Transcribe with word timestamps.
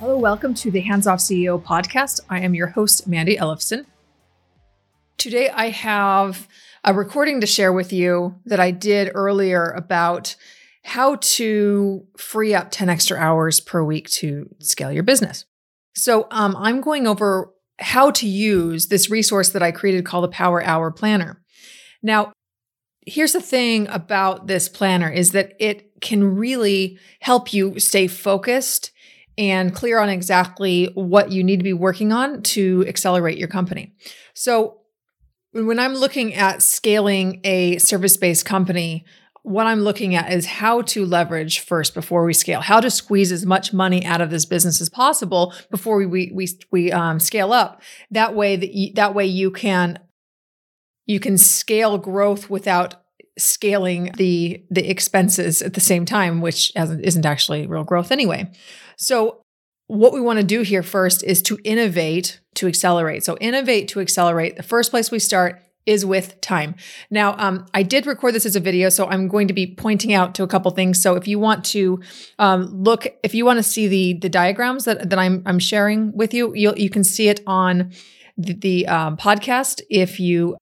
Hello, 0.00 0.16
welcome 0.16 0.54
to 0.54 0.70
the 0.70 0.80
Hands 0.80 1.06
Off 1.06 1.18
CEO 1.18 1.62
podcast. 1.62 2.20
I 2.30 2.40
am 2.40 2.54
your 2.54 2.68
host, 2.68 3.06
Mandy 3.06 3.36
Ellefson. 3.36 3.84
Today, 5.18 5.50
I 5.50 5.68
have 5.68 6.48
a 6.82 6.94
recording 6.94 7.42
to 7.42 7.46
share 7.46 7.70
with 7.70 7.92
you 7.92 8.36
that 8.46 8.58
I 8.58 8.70
did 8.70 9.10
earlier 9.14 9.66
about 9.66 10.36
how 10.84 11.16
to 11.16 12.06
free 12.16 12.54
up 12.54 12.70
10 12.70 12.88
extra 12.88 13.18
hours 13.18 13.60
per 13.60 13.84
week 13.84 14.08
to 14.12 14.48
scale 14.60 14.90
your 14.90 15.02
business. 15.02 15.44
So, 15.94 16.28
um, 16.30 16.56
I'm 16.56 16.80
going 16.80 17.06
over 17.06 17.52
how 17.78 18.10
to 18.12 18.26
use 18.26 18.86
this 18.86 19.10
resource 19.10 19.50
that 19.50 19.62
I 19.62 19.70
created 19.70 20.06
called 20.06 20.24
the 20.24 20.28
Power 20.28 20.64
Hour 20.64 20.90
Planner. 20.90 21.42
Now, 22.02 22.32
here's 23.04 23.34
the 23.34 23.42
thing 23.42 23.86
about 23.88 24.46
this 24.46 24.66
planner 24.66 25.10
is 25.10 25.32
that 25.32 25.52
it 25.60 26.00
can 26.00 26.36
really 26.36 26.98
help 27.20 27.52
you 27.52 27.78
stay 27.78 28.06
focused 28.06 28.92
and 29.40 29.74
clear 29.74 29.98
on 29.98 30.10
exactly 30.10 30.90
what 30.94 31.32
you 31.32 31.42
need 31.42 31.56
to 31.56 31.64
be 31.64 31.72
working 31.72 32.12
on 32.12 32.42
to 32.42 32.84
accelerate 32.86 33.38
your 33.38 33.48
company. 33.48 33.94
So, 34.34 34.76
when 35.52 35.80
I'm 35.80 35.94
looking 35.94 36.34
at 36.34 36.62
scaling 36.62 37.40
a 37.42 37.78
service 37.78 38.16
based 38.16 38.44
company, 38.44 39.04
what 39.42 39.66
I'm 39.66 39.80
looking 39.80 40.14
at 40.14 40.30
is 40.32 40.46
how 40.46 40.82
to 40.82 41.04
leverage 41.04 41.60
first 41.60 41.94
before 41.94 42.24
we 42.24 42.34
scale, 42.34 42.60
how 42.60 42.80
to 42.80 42.90
squeeze 42.90 43.32
as 43.32 43.46
much 43.46 43.72
money 43.72 44.04
out 44.04 44.20
of 44.20 44.30
this 44.30 44.44
business 44.44 44.80
as 44.80 44.88
possible 44.90 45.54
before 45.70 45.96
we 45.96 46.06
we 46.06 46.30
we, 46.32 46.46
we 46.70 46.92
um, 46.92 47.18
scale 47.18 47.52
up. 47.52 47.82
That 48.10 48.36
way 48.36 48.56
that 48.56 48.74
you, 48.74 48.92
that 48.94 49.14
way 49.14 49.24
you 49.24 49.50
can 49.50 49.98
you 51.06 51.18
can 51.18 51.38
scale 51.38 51.98
growth 51.98 52.50
without 52.50 52.99
scaling 53.40 54.12
the 54.16 54.64
the 54.70 54.88
expenses 54.88 55.62
at 55.62 55.74
the 55.74 55.80
same 55.80 56.04
time, 56.04 56.40
which 56.40 56.72
isn't 56.76 57.26
actually 57.26 57.66
real 57.66 57.84
growth 57.84 58.12
anyway. 58.12 58.50
So 58.96 59.42
what 59.86 60.12
we 60.12 60.20
want 60.20 60.38
to 60.38 60.44
do 60.44 60.62
here 60.62 60.84
first 60.84 61.24
is 61.24 61.42
to 61.42 61.58
innovate 61.64 62.40
to 62.54 62.68
accelerate. 62.68 63.24
So 63.24 63.36
innovate 63.40 63.88
to 63.88 64.00
accelerate. 64.00 64.56
The 64.56 64.62
first 64.62 64.90
place 64.90 65.10
we 65.10 65.18
start 65.18 65.60
is 65.86 66.04
with 66.04 66.40
time. 66.40 66.74
Now, 67.10 67.34
um, 67.38 67.66
I 67.74 67.82
did 67.82 68.06
record 68.06 68.34
this 68.34 68.46
as 68.46 68.54
a 68.54 68.60
video, 68.60 68.88
so 68.90 69.06
I'm 69.06 69.28
going 69.28 69.48
to 69.48 69.54
be 69.54 69.66
pointing 69.66 70.12
out 70.12 70.34
to 70.36 70.42
a 70.42 70.46
couple 70.46 70.70
things. 70.70 71.00
So 71.02 71.14
if 71.14 71.26
you 71.26 71.38
want 71.38 71.64
to 71.66 72.00
um, 72.38 72.84
look, 72.84 73.06
if 73.24 73.34
you 73.34 73.44
want 73.44 73.58
to 73.58 73.62
see 73.62 73.88
the 73.88 74.14
the 74.14 74.28
diagrams 74.28 74.84
that 74.84 75.10
that 75.10 75.18
I'm 75.18 75.42
I'm 75.46 75.58
sharing 75.58 76.12
with 76.12 76.34
you, 76.34 76.54
you 76.54 76.74
you 76.76 76.90
can 76.90 77.02
see 77.02 77.28
it 77.28 77.40
on 77.46 77.92
the, 78.36 78.52
the 78.52 78.86
um, 78.86 79.16
podcast. 79.16 79.80
If 79.90 80.20
you 80.20 80.56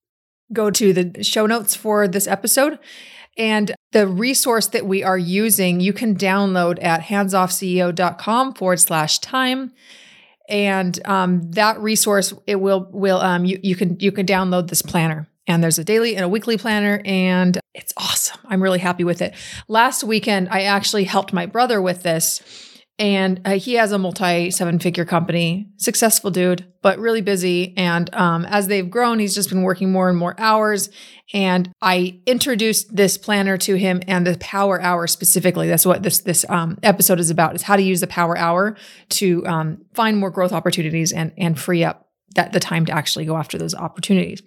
go 0.53 0.71
to 0.71 0.93
the 0.93 1.23
show 1.25 1.47
notes 1.47 1.75
for 1.75 2.09
this 2.09 2.27
episode. 2.27 2.79
And 3.37 3.73
the 3.93 4.09
resource 4.09 4.67
that 4.69 4.85
we 4.85 5.05
are 5.05 5.19
using, 5.19 5.81
you 5.81 5.93
can 5.93 6.17
download 6.17 6.83
at 6.83 7.03
handsoffceo.com 7.03 8.55
forward 8.55 8.81
slash 8.81 9.21
time. 9.21 9.73
And 10.49 10.99
um, 11.07 11.51
that 11.53 11.79
resource, 11.79 12.35
it 12.47 12.57
will 12.57 12.89
will 12.91 13.21
um, 13.21 13.45
you 13.45 13.61
you 13.63 13.77
can 13.77 13.97
you 14.01 14.11
can 14.11 14.27
download 14.27 14.69
this 14.69 14.83
planner. 14.83 15.29
And 15.47 15.63
there's 15.63 15.79
a 15.79 15.85
daily 15.85 16.15
and 16.15 16.25
a 16.25 16.29
weekly 16.29 16.59
planner, 16.59 17.01
and 17.07 17.59
it's 17.75 17.93
awesome. 17.97 18.39
I'm 18.47 18.63
really 18.63 18.79
happy 18.79 19.05
with 19.05 19.23
it. 19.23 19.35
Last 19.67 20.05
weekend, 20.05 20.49
I 20.51 20.63
actually 20.63 21.05
helped 21.05 21.33
my 21.33 21.47
brother 21.47 21.81
with 21.81 22.03
this 22.03 22.43
and 22.99 23.41
uh, 23.45 23.59
he 23.59 23.75
has 23.75 23.93
a 23.93 23.99
multi 23.99 24.51
seven 24.51 24.79
figure 24.79 25.05
company. 25.05 25.69
Successful 25.77 26.31
dude 26.31 26.67
but 26.83 26.99
really 26.99 27.21
busy. 27.21 27.77
And 27.77 28.13
um, 28.15 28.45
as 28.47 28.69
they've 28.69 28.89
grown 28.89 29.19
he's 29.19 29.35
just 29.35 29.49
been 29.49 29.63
working 29.63 29.91
more 29.91 30.09
and 30.09 30.19
more 30.19 30.35
hours. 30.39 30.91
And 31.35 31.71
i 31.83 32.19
introduced 32.27 32.95
this 32.95 33.19
planner 33.19 33.59
to 33.59 33.75
him 33.75 34.01
and 34.09 34.27
the 34.27 34.39
power 34.39 34.81
hour 34.81 35.07
specifically. 35.07 35.69
That's 35.69 35.85
what 35.85 36.03
this 36.03 36.21
this 36.21 36.45
um, 36.49 36.79
episode 36.83 37.21
is 37.21 37.31
about 37.31 37.55
is 37.55 37.63
how 37.63 37.77
to 37.77 37.83
use 37.83 38.01
the 38.01 38.07
power 38.07 38.37
hour 38.37 38.77
to 39.11 39.47
um, 39.47 39.85
find 39.95 40.17
more 40.17 40.31
growth 40.31 40.53
opportunities 40.53 41.13
and 41.13 41.33
and 41.37 41.59
free 41.59 41.85
up 41.85 42.08
that 42.35 42.53
the 42.53 42.61
time 42.61 42.85
to 42.87 42.93
actually 42.93 43.25
go 43.25 43.37
after 43.37 43.59
those 43.59 43.75
opportunities. 43.75 44.43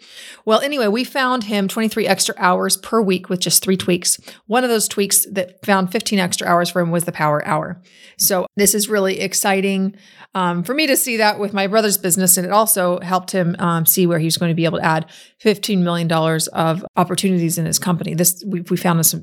Well, 0.45 0.59
anyway, 0.61 0.87
we 0.87 1.03
found 1.03 1.45
him 1.45 1.67
23 1.67 2.07
extra 2.07 2.35
hours 2.37 2.77
per 2.77 3.01
week 3.01 3.29
with 3.29 3.39
just 3.39 3.63
three 3.63 3.77
tweaks. 3.77 4.19
One 4.47 4.63
of 4.63 4.69
those 4.69 4.87
tweaks 4.87 5.25
that 5.31 5.63
found 5.65 5.91
15 5.91 6.19
extra 6.19 6.47
hours 6.47 6.69
for 6.69 6.79
him 6.79 6.91
was 6.91 7.05
the 7.05 7.11
power 7.11 7.45
hour. 7.45 7.81
So 8.17 8.45
this 8.55 8.75
is 8.75 8.87
really 8.87 9.19
exciting 9.19 9.95
um, 10.33 10.63
for 10.63 10.73
me 10.73 10.87
to 10.87 10.95
see 10.95 11.17
that 11.17 11.39
with 11.39 11.53
my 11.53 11.67
brother's 11.67 11.97
business. 11.97 12.37
And 12.37 12.45
it 12.45 12.53
also 12.53 12.99
helped 12.99 13.31
him 13.31 13.55
um, 13.59 13.85
see 13.85 14.05
where 14.07 14.19
he's 14.19 14.37
going 14.37 14.51
to 14.51 14.55
be 14.55 14.65
able 14.65 14.77
to 14.77 14.85
add 14.85 15.09
$15 15.43 15.79
million 15.79 16.11
of 16.53 16.85
opportunities 16.95 17.57
in 17.57 17.65
his 17.65 17.79
company. 17.79 18.13
This, 18.13 18.43
we, 18.45 18.61
we 18.61 18.77
found 18.77 18.99
this 18.99 19.15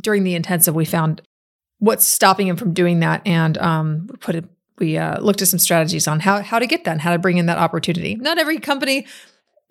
during 0.00 0.24
the 0.24 0.34
intensive, 0.34 0.74
we 0.74 0.84
found 0.84 1.22
what's 1.78 2.06
stopping 2.06 2.48
him 2.48 2.56
from 2.56 2.72
doing 2.72 3.00
that 3.00 3.22
and 3.26 3.58
um, 3.58 4.08
put 4.20 4.34
it 4.34 4.46
we 4.78 4.98
uh, 4.98 5.20
looked 5.20 5.42
at 5.42 5.48
some 5.48 5.58
strategies 5.58 6.06
on 6.06 6.20
how 6.20 6.42
how 6.42 6.58
to 6.58 6.66
get 6.66 6.84
that 6.84 6.92
and 6.92 7.00
how 7.00 7.12
to 7.12 7.18
bring 7.18 7.38
in 7.38 7.46
that 7.46 7.58
opportunity. 7.58 8.14
Not 8.14 8.38
every 8.38 8.58
company, 8.58 9.06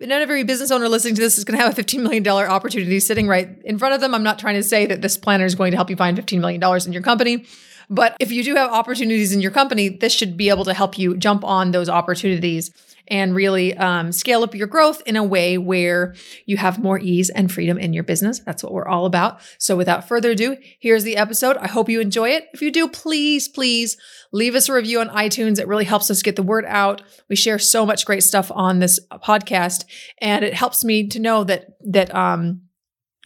not 0.00 0.22
every 0.22 0.44
business 0.44 0.70
owner 0.70 0.88
listening 0.88 1.14
to 1.14 1.22
this 1.22 1.38
is 1.38 1.44
going 1.44 1.58
to 1.58 1.62
have 1.62 1.72
a 1.72 1.76
fifteen 1.76 2.02
million 2.02 2.22
dollar 2.22 2.48
opportunity 2.48 3.00
sitting 3.00 3.28
right 3.28 3.48
in 3.64 3.78
front 3.78 3.94
of 3.94 4.00
them. 4.00 4.14
I'm 4.14 4.22
not 4.22 4.38
trying 4.38 4.56
to 4.56 4.62
say 4.62 4.86
that 4.86 5.02
this 5.02 5.16
planner 5.16 5.44
is 5.44 5.54
going 5.54 5.70
to 5.70 5.76
help 5.76 5.90
you 5.90 5.96
find 5.96 6.16
fifteen 6.16 6.40
million 6.40 6.60
dollars 6.60 6.86
in 6.86 6.92
your 6.92 7.02
company. 7.02 7.44
But 7.88 8.16
if 8.18 8.32
you 8.32 8.42
do 8.42 8.56
have 8.56 8.72
opportunities 8.72 9.32
in 9.32 9.40
your 9.40 9.52
company, 9.52 9.88
this 9.88 10.12
should 10.12 10.36
be 10.36 10.48
able 10.48 10.64
to 10.64 10.74
help 10.74 10.98
you 10.98 11.16
jump 11.16 11.44
on 11.44 11.70
those 11.70 11.88
opportunities 11.88 12.72
and 13.08 13.34
really 13.34 13.76
um, 13.76 14.12
scale 14.12 14.42
up 14.42 14.54
your 14.54 14.66
growth 14.66 15.02
in 15.06 15.16
a 15.16 15.22
way 15.24 15.58
where 15.58 16.14
you 16.44 16.56
have 16.56 16.78
more 16.78 16.98
ease 16.98 17.30
and 17.30 17.50
freedom 17.52 17.78
in 17.78 17.92
your 17.92 18.02
business. 18.02 18.40
That's 18.40 18.62
what 18.62 18.72
we're 18.72 18.88
all 18.88 19.06
about. 19.06 19.40
So, 19.58 19.76
without 19.76 20.08
further 20.08 20.32
ado, 20.32 20.56
here's 20.80 21.04
the 21.04 21.16
episode. 21.16 21.56
I 21.58 21.68
hope 21.68 21.88
you 21.88 22.00
enjoy 22.00 22.30
it. 22.30 22.46
If 22.52 22.62
you 22.62 22.70
do, 22.70 22.88
please, 22.88 23.48
please 23.48 23.96
leave 24.32 24.54
us 24.54 24.68
a 24.68 24.72
review 24.74 25.00
on 25.00 25.08
iTunes. 25.08 25.58
It 25.58 25.68
really 25.68 25.84
helps 25.84 26.10
us 26.10 26.22
get 26.22 26.36
the 26.36 26.42
word 26.42 26.64
out. 26.66 27.02
We 27.28 27.36
share 27.36 27.58
so 27.58 27.86
much 27.86 28.06
great 28.06 28.22
stuff 28.22 28.50
on 28.54 28.78
this 28.78 29.00
podcast, 29.24 29.84
and 30.20 30.44
it 30.44 30.54
helps 30.54 30.84
me 30.84 31.08
to 31.08 31.18
know 31.18 31.44
that 31.44 31.76
that 31.80 32.14
um, 32.14 32.62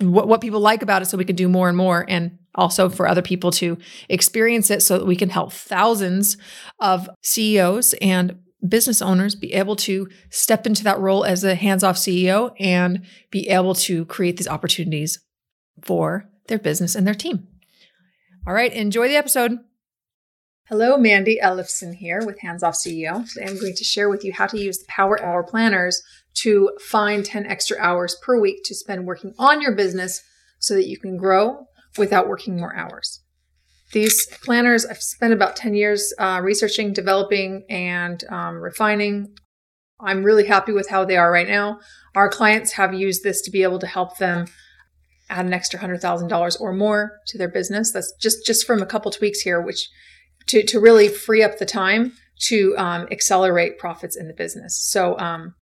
what, 0.00 0.28
what 0.28 0.40
people 0.40 0.60
like 0.60 0.82
about 0.82 1.02
it 1.02 1.06
so 1.06 1.18
we 1.18 1.24
can 1.24 1.36
do 1.36 1.48
more 1.48 1.68
and 1.68 1.76
more 1.76 2.04
and 2.08 2.38
also 2.54 2.88
for 2.88 3.06
other 3.06 3.22
people 3.22 3.50
to 3.52 3.78
experience 4.08 4.70
it 4.70 4.82
so 4.82 4.98
that 4.98 5.06
we 5.06 5.16
can 5.16 5.28
help 5.28 5.52
thousands 5.52 6.36
of 6.80 7.08
CEOs 7.22 7.94
and 7.94 8.38
business 8.66 9.00
owners 9.00 9.34
be 9.34 9.54
able 9.54 9.76
to 9.76 10.08
step 10.30 10.66
into 10.66 10.84
that 10.84 10.98
role 10.98 11.24
as 11.24 11.44
a 11.44 11.54
hands 11.54 11.82
off 11.82 11.96
CEO 11.96 12.54
and 12.58 13.04
be 13.30 13.48
able 13.48 13.74
to 13.74 14.04
create 14.06 14.36
these 14.36 14.48
opportunities 14.48 15.18
for 15.82 16.28
their 16.48 16.58
business 16.58 16.94
and 16.94 17.06
their 17.06 17.14
team. 17.14 17.46
All 18.46 18.54
right, 18.54 18.72
enjoy 18.72 19.08
the 19.08 19.16
episode. 19.16 19.58
Hello, 20.68 20.96
Mandy 20.96 21.38
Ellefson 21.42 21.94
here 21.94 22.20
with 22.24 22.40
Hands 22.40 22.62
Off 22.62 22.74
CEO. 22.74 23.28
Today 23.28 23.46
I'm 23.46 23.58
going 23.58 23.74
to 23.74 23.84
share 23.84 24.08
with 24.08 24.24
you 24.24 24.32
how 24.32 24.46
to 24.46 24.58
use 24.58 24.78
the 24.78 24.84
Power 24.88 25.20
Hour 25.20 25.42
planners 25.42 26.00
to 26.34 26.70
find 26.80 27.24
10 27.24 27.44
extra 27.46 27.76
hours 27.80 28.16
per 28.22 28.40
week 28.40 28.60
to 28.66 28.74
spend 28.74 29.04
working 29.04 29.34
on 29.38 29.60
your 29.60 29.74
business 29.74 30.22
so 30.60 30.74
that 30.74 30.86
you 30.86 30.98
can 30.98 31.16
grow 31.16 31.66
without 31.98 32.28
working 32.28 32.56
more 32.56 32.74
hours. 32.74 33.19
These 33.92 34.26
planners, 34.44 34.86
I've 34.86 35.02
spent 35.02 35.32
about 35.32 35.56
10 35.56 35.74
years 35.74 36.12
uh, 36.18 36.40
researching, 36.42 36.92
developing, 36.92 37.64
and 37.68 38.22
um, 38.30 38.56
refining. 38.56 39.34
I'm 40.00 40.22
really 40.22 40.46
happy 40.46 40.72
with 40.72 40.88
how 40.88 41.04
they 41.04 41.16
are 41.16 41.30
right 41.30 41.48
now. 41.48 41.80
Our 42.14 42.28
clients 42.28 42.72
have 42.72 42.94
used 42.94 43.22
this 43.22 43.42
to 43.42 43.50
be 43.50 43.62
able 43.62 43.78
to 43.80 43.86
help 43.86 44.18
them 44.18 44.46
add 45.28 45.46
an 45.46 45.52
extra 45.52 45.78
$100,000 45.80 46.60
or 46.60 46.72
more 46.72 47.18
to 47.28 47.38
their 47.38 47.48
business. 47.48 47.92
That's 47.92 48.12
just, 48.20 48.46
just 48.46 48.66
from 48.66 48.80
a 48.80 48.86
couple 48.86 49.10
tweaks 49.10 49.40
here, 49.40 49.60
which 49.60 49.88
to, 50.48 50.62
to 50.64 50.80
really 50.80 51.08
free 51.08 51.42
up 51.42 51.58
the 51.58 51.66
time 51.66 52.12
to 52.46 52.74
um, 52.78 53.06
accelerate 53.10 53.78
profits 53.78 54.16
in 54.16 54.28
the 54.28 54.34
business. 54.34 54.80
So, 54.90 55.18
um, 55.18 55.54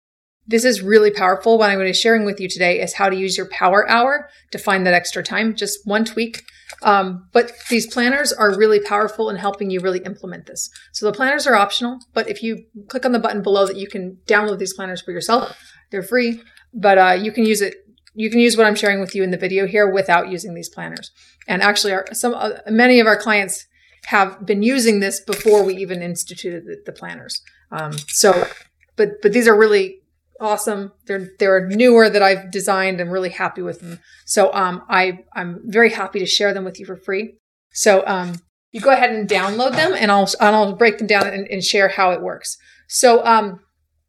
this 0.50 0.64
is 0.64 0.80
really 0.80 1.10
powerful. 1.10 1.58
What 1.58 1.69
I'm 1.69 1.76
going 1.76 1.86
to 1.86 1.90
be 1.90 1.94
sharing 1.94 2.25
with 2.25 2.40
you 2.40 2.48
today 2.48 2.80
is 2.80 2.94
how 2.94 3.10
to 3.10 3.16
use 3.16 3.36
your 3.36 3.50
power 3.50 3.86
hour 3.88 4.30
to 4.50 4.58
find 4.58 4.86
that 4.86 4.94
extra 4.94 5.22
time. 5.22 5.54
Just 5.54 5.80
one 5.84 6.06
tweak 6.06 6.42
um, 6.82 7.28
but 7.32 7.52
these 7.70 7.86
planners 7.86 8.32
are 8.32 8.56
really 8.56 8.80
powerful 8.80 9.30
in 9.30 9.36
helping 9.36 9.70
you 9.70 9.80
really 9.80 10.00
implement 10.00 10.46
this. 10.46 10.70
So 10.92 11.06
the 11.06 11.12
planners 11.12 11.46
are 11.46 11.54
optional, 11.54 11.98
but 12.14 12.28
if 12.28 12.42
you 12.42 12.64
click 12.88 13.04
on 13.04 13.12
the 13.12 13.18
button 13.18 13.42
below 13.42 13.66
that 13.66 13.76
you 13.76 13.88
can 13.88 14.18
download 14.26 14.58
these 14.58 14.74
planners 14.74 15.00
for 15.00 15.12
yourself, 15.12 15.56
they're 15.90 16.02
free, 16.02 16.40
but 16.74 16.98
uh, 16.98 17.18
you 17.20 17.32
can 17.32 17.44
use 17.44 17.60
it. 17.60 17.74
You 18.14 18.30
can 18.30 18.40
use 18.40 18.56
what 18.56 18.66
I'm 18.66 18.74
sharing 18.74 19.00
with 19.00 19.14
you 19.14 19.22
in 19.22 19.30
the 19.30 19.36
video 19.36 19.66
here 19.66 19.88
without 19.88 20.28
using 20.28 20.54
these 20.54 20.68
planners. 20.68 21.12
And 21.46 21.62
actually, 21.62 21.92
our, 21.92 22.06
some 22.12 22.34
uh, 22.34 22.50
many 22.68 22.98
of 22.98 23.06
our 23.06 23.16
clients 23.16 23.66
have 24.06 24.44
been 24.44 24.62
using 24.62 25.00
this 25.00 25.20
before 25.20 25.62
we 25.62 25.76
even 25.76 26.02
instituted 26.02 26.64
the, 26.64 26.82
the 26.84 26.92
planners. 26.92 27.40
Um, 27.70 27.92
so 28.08 28.48
but 28.98 29.22
but 29.22 29.32
these 29.32 29.48
are 29.48 29.56
really 29.56 30.02
awesome. 30.40 30.93
They're 31.06 31.31
they're 31.38 31.67
newer 31.67 32.08
that 32.11 32.23
I've 32.23 32.50
designed. 32.50 33.00
I'm 33.00 33.11
really 33.11 33.31
happy 33.31 33.62
with 33.62 33.81
them. 33.81 34.00
So 34.26 34.52
um, 34.52 34.82
I 34.88 35.20
I'm 35.35 35.61
very 35.64 35.90
happy 35.90 36.19
to 36.19 36.26
share 36.26 36.55
them 36.55 36.64
with 36.64 36.79
you 36.79 36.87
for 36.87 36.96
free. 36.96 37.38
So 37.73 38.05
um, 38.06 38.37
you 38.73 38.81
go 38.81 38.90
ahead 38.90 39.11
and 39.11 39.29
download 39.29 39.73
them, 39.73 39.93
and 39.94 40.11
I'll 40.11 40.29
and 40.40 40.55
I'll 40.55 40.76
break 40.76 40.99
them 40.99 41.06
down 41.06 41.26
and, 41.26 41.46
and 41.49 41.62
share 41.62 41.88
how 41.88 42.11
it 42.12 42.23
works. 42.23 42.56
So 42.88 43.25
um, 43.25 43.61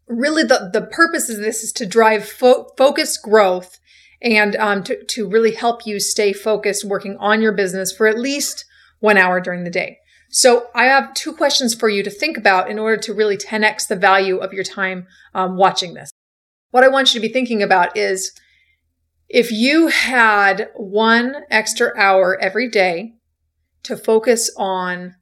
really 0.07 0.43
the 0.43 0.69
the 0.71 0.81
purpose 0.81 1.29
of 1.29 1.37
this 1.37 1.63
is 1.63 1.71
to 1.73 1.85
drive 1.85 2.27
fo- 2.27 2.69
focused 2.77 3.21
growth 3.21 3.79
and 4.21 4.55
um, 4.57 4.83
to 4.83 5.03
to 5.05 5.27
really 5.27 5.53
help 5.53 5.85
you 5.85 5.99
stay 5.99 6.33
focused 6.33 6.85
working 6.85 7.17
on 7.19 7.41
your 7.41 7.53
business 7.53 7.91
for 7.91 8.07
at 8.07 8.19
least 8.19 8.65
one 8.99 9.17
hour 9.17 9.39
during 9.39 9.63
the 9.63 9.69
day. 9.69 9.97
So 10.31 10.67
I 10.75 10.85
have 10.85 11.13
two 11.15 11.33
questions 11.33 11.73
for 11.73 11.89
you 11.89 12.03
to 12.03 12.09
think 12.11 12.37
about 12.37 12.69
in 12.69 12.77
order 12.77 13.01
to 13.01 13.13
really 13.15 13.35
10x 13.35 13.87
the 13.87 13.95
value 13.95 14.37
of 14.37 14.53
your 14.53 14.63
time 14.63 15.07
um, 15.33 15.57
watching 15.57 15.95
this 15.95 16.11
what 16.71 16.83
I 16.83 16.87
want 16.87 17.13
you 17.13 17.19
to 17.19 17.27
be 17.27 17.33
thinking 17.33 17.63
about 17.63 17.97
is 17.97 18.31
if 19.27 19.51
you 19.51 19.87
had 19.87 20.69
one 20.75 21.35
extra 21.51 21.91
hour 21.97 22.37
every 22.41 22.67
day 22.67 23.13
to 23.83 23.95
focus 23.95 24.51
on 24.57 25.15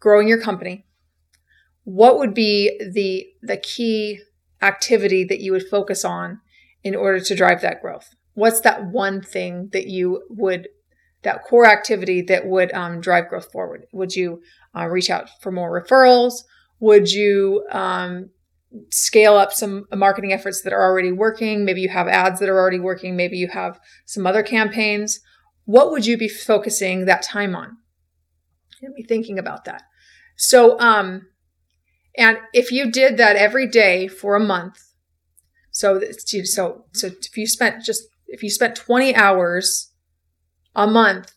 growing 0.00 0.28
your 0.28 0.40
company, 0.40 0.84
what 1.84 2.18
would 2.18 2.34
be 2.34 2.78
the 2.92 3.26
the 3.42 3.56
key 3.56 4.20
activity 4.60 5.22
that 5.24 5.40
you 5.40 5.52
would 5.52 5.68
focus 5.68 6.04
on 6.04 6.40
in 6.82 6.94
order 6.94 7.20
to 7.20 7.34
drive 7.36 7.60
that 7.62 7.80
growth? 7.80 8.14
What's 8.34 8.60
that 8.60 8.86
one 8.86 9.22
thing 9.22 9.70
that 9.72 9.86
you 9.86 10.22
would 10.28 10.68
that 11.22 11.44
core 11.44 11.66
activity 11.66 12.22
that 12.22 12.46
would 12.46 12.72
um, 12.72 13.00
drive 13.00 13.28
growth 13.28 13.50
forward? 13.50 13.86
Would 13.92 14.14
you 14.14 14.42
uh, 14.76 14.86
reach 14.86 15.10
out 15.10 15.28
for 15.40 15.50
more 15.50 15.70
referrals? 15.70 16.34
Would 16.80 17.10
you 17.10 17.64
um, 17.70 18.30
scale 18.90 19.36
up 19.36 19.52
some 19.52 19.86
marketing 19.94 20.32
efforts 20.32 20.62
that 20.62 20.72
are 20.72 20.82
already 20.82 21.12
working. 21.12 21.64
Maybe 21.64 21.80
you 21.80 21.88
have 21.88 22.08
ads 22.08 22.40
that 22.40 22.48
are 22.48 22.58
already 22.58 22.78
working. 22.78 23.16
Maybe 23.16 23.36
you 23.36 23.48
have 23.48 23.78
some 24.04 24.26
other 24.26 24.42
campaigns. 24.42 25.20
What 25.64 25.90
would 25.90 26.06
you 26.06 26.16
be 26.16 26.28
focusing 26.28 27.04
that 27.04 27.22
time 27.22 27.54
on? 27.54 27.76
And 28.82 28.94
me 28.94 29.02
thinking 29.02 29.38
about 29.38 29.64
that. 29.64 29.82
So, 30.36 30.78
um, 30.78 31.28
and 32.16 32.38
if 32.52 32.70
you 32.70 32.90
did 32.90 33.16
that 33.16 33.36
every 33.36 33.66
day 33.66 34.06
for 34.08 34.36
a 34.36 34.40
month, 34.40 34.78
so 35.70 36.00
so 36.44 36.86
so 36.92 37.06
if 37.08 37.36
you 37.36 37.46
spent 37.46 37.84
just 37.84 38.02
if 38.28 38.42
you 38.42 38.50
spent 38.50 38.76
20 38.76 39.14
hours 39.14 39.92
a 40.74 40.86
month 40.86 41.32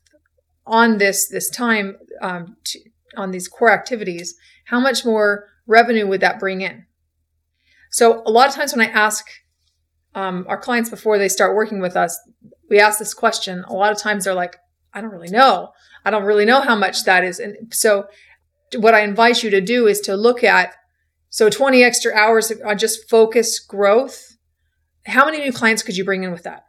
on 0.65 0.97
this 0.97 1.27
this 1.27 1.50
time 1.50 1.97
um, 2.21 2.56
to, 2.65 2.80
on 3.18 3.31
these 3.31 3.47
core 3.47 3.71
activities, 3.71 4.36
how 4.65 4.80
much 4.80 5.03
more 5.03 5.47
revenue 5.68 6.07
would 6.07 6.21
that 6.21 6.39
bring 6.39 6.62
in? 6.62 6.86
So 7.89 8.24
a 8.25 8.31
lot 8.31 8.47
of 8.47 8.56
times 8.56 8.74
when 8.74 8.88
I 8.88 8.91
ask 8.91 9.25
um, 10.15 10.45
our 10.47 10.57
clients 10.57 10.89
before 10.89 11.18
they 11.18 11.30
start 11.30 11.56
working 11.56 11.80
with 11.80 11.95
us, 11.95 12.19
we 12.69 12.80
ask 12.80 13.00
this 13.00 13.13
question. 13.13 13.63
A 13.68 13.74
lot 13.74 13.91
of 13.91 13.97
times 13.97 14.25
they're 14.25 14.33
like, 14.33 14.57
I 14.94 15.01
don't 15.01 15.12
really 15.12 15.30
know. 15.30 15.71
I 16.06 16.12
don't 16.12 16.24
really 16.24 16.45
know 16.45 16.62
how 16.62 16.75
much 16.75 17.03
that 17.03 17.24
is. 17.24 17.39
And 17.39 17.74
so 17.74 18.07
what 18.75 18.94
I 18.94 19.01
invite 19.01 19.44
you 19.44 19.50
to 19.50 19.62
do 19.62 19.88
is 19.88 20.00
to 20.01 20.15
look 20.15 20.44
at 20.44 20.74
so 21.30 21.50
20 21.50 21.83
extra 21.83 22.13
hours 22.13 22.51
on 22.65 22.77
just 22.77 23.09
focus 23.09 23.59
growth. 23.59 24.38
How 25.06 25.25
many 25.25 25.39
new 25.39 25.53
clients 25.53 25.83
could 25.83 25.97
you 25.97 26.06
bring 26.06 26.24
in 26.24 26.31
with 26.31 26.44
that? 26.44 26.63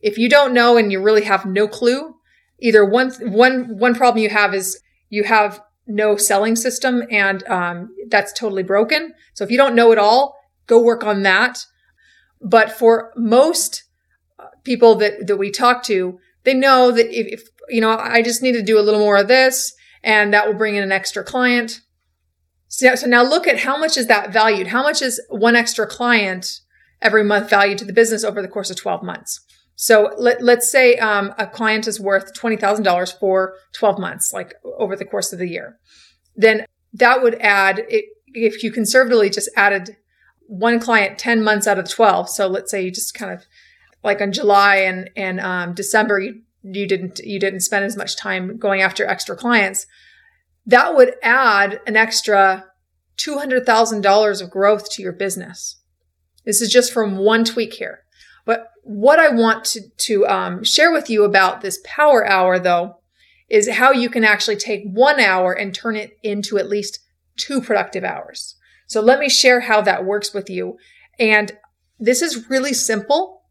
If 0.00 0.18
you 0.18 0.28
don't 0.28 0.54
know 0.54 0.76
and 0.76 0.90
you 0.90 1.00
really 1.02 1.24
have 1.24 1.46
no 1.46 1.68
clue, 1.68 2.14
either 2.60 2.84
one 2.84 3.10
one 3.20 3.78
one 3.78 3.94
problem 3.94 4.22
you 4.22 4.30
have 4.30 4.54
is 4.54 4.80
you 5.10 5.24
have 5.24 5.60
no 5.88 6.16
selling 6.16 6.54
system 6.54 7.02
and 7.10 7.46
um, 7.48 7.88
that's 8.08 8.32
totally 8.32 8.62
broken. 8.62 9.14
So 9.34 9.42
if 9.42 9.50
you 9.50 9.56
don't 9.56 9.74
know 9.74 9.90
it 9.90 9.98
all, 9.98 10.36
go 10.66 10.80
work 10.80 11.02
on 11.02 11.22
that. 11.22 11.64
But 12.40 12.70
for 12.70 13.12
most 13.16 13.84
uh, 14.38 14.44
people 14.62 14.94
that, 14.96 15.26
that 15.26 15.38
we 15.38 15.50
talk 15.50 15.82
to, 15.84 16.18
they 16.44 16.54
know 16.54 16.92
that 16.92 17.06
if, 17.06 17.40
if, 17.40 17.48
you 17.68 17.80
know, 17.80 17.96
I 17.96 18.22
just 18.22 18.42
need 18.42 18.52
to 18.52 18.62
do 18.62 18.78
a 18.78 18.82
little 18.82 19.00
more 19.00 19.16
of 19.16 19.28
this 19.28 19.72
and 20.04 20.32
that 20.32 20.46
will 20.46 20.54
bring 20.54 20.76
in 20.76 20.82
an 20.82 20.92
extra 20.92 21.24
client. 21.24 21.80
So, 22.68 22.94
so 22.94 23.06
now 23.06 23.22
look 23.22 23.46
at 23.46 23.60
how 23.60 23.78
much 23.78 23.96
is 23.96 24.06
that 24.06 24.32
valued? 24.32 24.68
How 24.68 24.82
much 24.82 25.02
is 25.02 25.20
one 25.30 25.56
extra 25.56 25.86
client 25.86 26.60
every 27.00 27.24
month 27.24 27.50
valued 27.50 27.78
to 27.78 27.84
the 27.84 27.92
business 27.92 28.24
over 28.24 28.42
the 28.42 28.48
course 28.48 28.70
of 28.70 28.76
12 28.76 29.02
months? 29.02 29.40
So 29.80 30.12
let, 30.18 30.42
let's 30.42 30.68
say 30.68 30.96
um, 30.96 31.32
a 31.38 31.46
client 31.46 31.86
is 31.86 32.00
worth 32.00 32.34
$20,000 32.34 33.18
for 33.20 33.54
12 33.74 34.00
months, 34.00 34.32
like 34.32 34.54
over 34.64 34.96
the 34.96 35.04
course 35.04 35.32
of 35.32 35.38
the 35.38 35.48
year. 35.48 35.78
Then 36.34 36.66
that 36.94 37.22
would 37.22 37.36
add, 37.36 37.84
if 37.86 38.64
you 38.64 38.72
conservatively 38.72 39.30
just 39.30 39.48
added 39.54 39.96
one 40.48 40.80
client 40.80 41.16
10 41.16 41.44
months 41.44 41.68
out 41.68 41.78
of 41.78 41.88
12. 41.88 42.28
So 42.28 42.48
let's 42.48 42.72
say 42.72 42.82
you 42.82 42.90
just 42.90 43.14
kind 43.14 43.32
of 43.32 43.46
like 44.02 44.20
on 44.20 44.32
July 44.32 44.78
and, 44.78 45.10
and 45.14 45.38
um, 45.38 45.74
December, 45.74 46.18
you, 46.18 46.42
you 46.64 46.88
didn't, 46.88 47.20
you 47.20 47.38
didn't 47.38 47.60
spend 47.60 47.84
as 47.84 47.96
much 47.96 48.16
time 48.16 48.56
going 48.56 48.82
after 48.82 49.06
extra 49.06 49.36
clients. 49.36 49.86
That 50.66 50.96
would 50.96 51.14
add 51.22 51.80
an 51.86 51.94
extra 51.94 52.64
$200,000 53.16 54.42
of 54.42 54.50
growth 54.50 54.90
to 54.90 55.02
your 55.02 55.12
business. 55.12 55.80
This 56.44 56.60
is 56.60 56.68
just 56.68 56.92
from 56.92 57.18
one 57.18 57.44
tweak 57.44 57.74
here. 57.74 58.00
But 58.48 58.70
what 58.82 59.20
I 59.20 59.28
want 59.28 59.66
to, 59.66 59.82
to 59.90 60.26
um, 60.26 60.64
share 60.64 60.90
with 60.90 61.10
you 61.10 61.24
about 61.24 61.60
this 61.60 61.80
power 61.84 62.26
hour, 62.26 62.58
though, 62.58 62.96
is 63.50 63.68
how 63.68 63.92
you 63.92 64.08
can 64.08 64.24
actually 64.24 64.56
take 64.56 64.84
one 64.86 65.20
hour 65.20 65.52
and 65.52 65.74
turn 65.74 65.96
it 65.96 66.16
into 66.22 66.56
at 66.56 66.70
least 66.70 67.00
two 67.36 67.60
productive 67.60 68.04
hours. 68.04 68.56
So 68.86 69.02
let 69.02 69.18
me 69.18 69.28
share 69.28 69.60
how 69.60 69.82
that 69.82 70.06
works 70.06 70.32
with 70.32 70.48
you. 70.48 70.78
And 71.18 71.52
this 71.98 72.22
is 72.22 72.48
really 72.48 72.72
simple. 72.72 73.42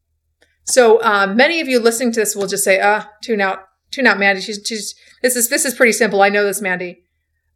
So 0.64 1.00
um, 1.04 1.38
many 1.38 1.62
of 1.62 1.68
you 1.68 1.80
listening 1.80 2.12
to 2.14 2.20
this 2.22 2.36
will 2.36 2.48
just 2.48 2.64
say, 2.64 2.80
"Ah, 2.82 3.08
tune 3.22 3.40
out, 3.40 3.60
tune 3.92 4.08
out, 4.08 4.18
Mandy. 4.18 4.42
She's, 4.42 4.60
she's 4.66 4.96
this 5.22 5.36
is 5.36 5.48
this 5.50 5.64
is 5.64 5.76
pretty 5.76 5.92
simple. 5.92 6.24
I 6.24 6.30
know 6.30 6.44
this, 6.44 6.60
Mandy." 6.60 7.04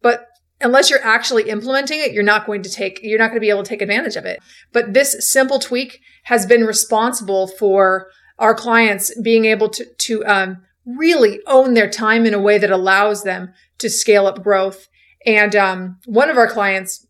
But 0.03 0.27
unless 0.61 0.89
you're 0.89 1.03
actually 1.05 1.49
implementing 1.49 1.99
it, 1.99 2.13
you're 2.13 2.23
not 2.23 2.45
going 2.45 2.61
to 2.63 2.69
take, 2.69 2.99
you're 3.03 3.19
not 3.19 3.27
going 3.27 3.37
to 3.37 3.41
be 3.41 3.49
able 3.49 3.63
to 3.63 3.69
take 3.69 3.81
advantage 3.81 4.15
of 4.15 4.25
it. 4.25 4.39
But 4.71 4.93
this 4.93 5.31
simple 5.31 5.59
tweak 5.59 5.99
has 6.23 6.45
been 6.45 6.63
responsible 6.65 7.47
for 7.47 8.07
our 8.39 8.55
clients 8.55 9.13
being 9.21 9.45
able 9.45 9.69
to, 9.69 9.85
to, 9.85 10.25
um, 10.25 10.57
really 10.85 11.39
own 11.45 11.73
their 11.73 11.89
time 11.89 12.25
in 12.25 12.33
a 12.33 12.41
way 12.41 12.57
that 12.57 12.71
allows 12.71 13.23
them 13.23 13.53
to 13.77 13.89
scale 13.89 14.25
up 14.25 14.43
growth. 14.43 14.87
And, 15.25 15.55
um, 15.55 15.97
one 16.05 16.29
of 16.29 16.37
our 16.37 16.47
clients, 16.47 17.05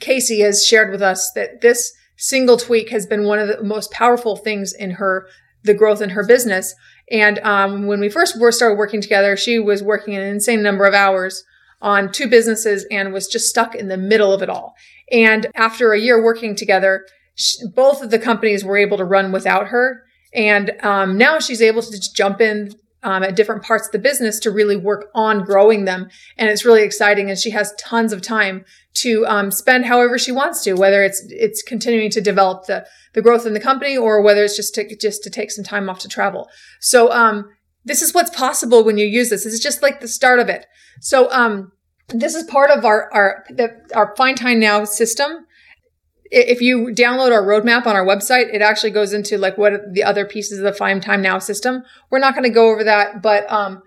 Casey, 0.00 0.40
has 0.40 0.64
shared 0.64 0.90
with 0.90 1.02
us 1.02 1.30
that 1.34 1.60
this 1.60 1.92
single 2.16 2.56
tweak 2.56 2.90
has 2.90 3.06
been 3.06 3.24
one 3.24 3.38
of 3.38 3.48
the 3.48 3.62
most 3.62 3.90
powerful 3.90 4.36
things 4.36 4.72
in 4.72 4.92
her, 4.92 5.26
the 5.62 5.74
growth 5.74 6.00
in 6.00 6.10
her 6.10 6.26
business. 6.26 6.74
And, 7.10 7.38
um, 7.40 7.86
when 7.86 8.00
we 8.00 8.08
first 8.08 8.36
started 8.52 8.78
working 8.78 9.02
together, 9.02 9.36
she 9.36 9.58
was 9.58 9.82
working 9.82 10.14
an 10.14 10.22
insane 10.22 10.62
number 10.62 10.86
of 10.86 10.94
hours 10.94 11.44
on 11.84 12.10
two 12.10 12.26
businesses 12.26 12.86
and 12.90 13.12
was 13.12 13.28
just 13.28 13.46
stuck 13.46 13.74
in 13.74 13.88
the 13.88 13.96
middle 13.98 14.32
of 14.32 14.42
it 14.42 14.48
all. 14.48 14.74
And 15.12 15.46
after 15.54 15.92
a 15.92 16.00
year 16.00 16.20
working 16.20 16.56
together, 16.56 17.06
she, 17.34 17.58
both 17.74 18.02
of 18.02 18.10
the 18.10 18.18
companies 18.18 18.64
were 18.64 18.78
able 18.78 18.96
to 18.96 19.04
run 19.04 19.32
without 19.32 19.68
her. 19.68 20.02
And 20.32 20.72
um, 20.82 21.18
now 21.18 21.38
she's 21.38 21.60
able 21.60 21.82
to 21.82 21.90
just 21.90 22.16
jump 22.16 22.40
in 22.40 22.74
um, 23.02 23.22
at 23.22 23.36
different 23.36 23.62
parts 23.62 23.86
of 23.86 23.92
the 23.92 23.98
business 23.98 24.40
to 24.40 24.50
really 24.50 24.78
work 24.78 25.10
on 25.14 25.44
growing 25.44 25.84
them. 25.84 26.08
And 26.38 26.48
it's 26.48 26.64
really 26.64 26.82
exciting. 26.82 27.28
And 27.28 27.38
she 27.38 27.50
has 27.50 27.74
tons 27.78 28.14
of 28.14 28.22
time 28.22 28.64
to 28.94 29.26
um, 29.26 29.50
spend 29.50 29.84
however 29.84 30.18
she 30.18 30.32
wants 30.32 30.64
to, 30.64 30.72
whether 30.72 31.04
it's 31.04 31.22
it's 31.28 31.62
continuing 31.62 32.10
to 32.12 32.22
develop 32.22 32.64
the 32.64 32.86
the 33.12 33.20
growth 33.20 33.44
in 33.44 33.52
the 33.52 33.60
company 33.60 33.94
or 33.96 34.22
whether 34.22 34.42
it's 34.42 34.56
just 34.56 34.74
to 34.76 34.96
just 34.96 35.22
to 35.24 35.30
take 35.30 35.50
some 35.50 35.64
time 35.64 35.90
off 35.90 35.98
to 35.98 36.08
travel. 36.08 36.48
So 36.80 37.12
um, 37.12 37.50
this 37.84 38.00
is 38.00 38.14
what's 38.14 38.30
possible 38.30 38.82
when 38.84 38.96
you 38.96 39.06
use 39.06 39.28
this. 39.28 39.44
This 39.44 39.52
is 39.52 39.60
just 39.60 39.82
like 39.82 40.00
the 40.00 40.08
start 40.08 40.40
of 40.40 40.48
it. 40.48 40.64
So 41.00 41.30
um, 41.30 41.72
this 42.08 42.34
is 42.34 42.44
part 42.44 42.70
of 42.70 42.84
our 42.84 43.12
our 43.12 43.44
the, 43.50 43.80
our 43.94 44.14
Find 44.16 44.36
Time 44.36 44.60
Now 44.60 44.84
system. 44.84 45.46
If 46.30 46.60
you 46.60 46.88
download 46.88 47.32
our 47.32 47.42
roadmap 47.42 47.86
on 47.86 47.94
our 47.96 48.04
website, 48.04 48.52
it 48.52 48.60
actually 48.60 48.90
goes 48.90 49.12
into 49.12 49.38
like 49.38 49.56
what 49.56 49.92
the 49.92 50.02
other 50.02 50.24
pieces 50.24 50.58
of 50.58 50.64
the 50.64 50.72
Find 50.72 51.02
Time 51.02 51.22
Now 51.22 51.38
system. 51.38 51.84
We're 52.10 52.18
not 52.18 52.34
going 52.34 52.44
to 52.44 52.50
go 52.50 52.70
over 52.70 52.84
that, 52.84 53.22
but 53.22 53.50
um, 53.50 53.82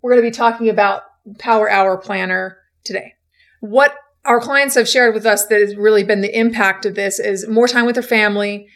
we're 0.00 0.12
going 0.12 0.22
to 0.22 0.30
be 0.30 0.36
talking 0.36 0.68
about 0.68 1.04
Power 1.38 1.70
Hour 1.70 1.96
Planner 1.96 2.58
today. 2.84 3.14
What 3.60 3.94
our 4.24 4.40
clients 4.40 4.74
have 4.74 4.88
shared 4.88 5.14
with 5.14 5.26
us 5.26 5.46
that 5.46 5.60
has 5.60 5.76
really 5.76 6.04
been 6.04 6.20
the 6.20 6.36
impact 6.36 6.86
of 6.86 6.94
this 6.94 7.18
is 7.18 7.46
more 7.48 7.68
time 7.68 7.86
with 7.86 7.94
their 7.94 8.02
family, 8.02 8.68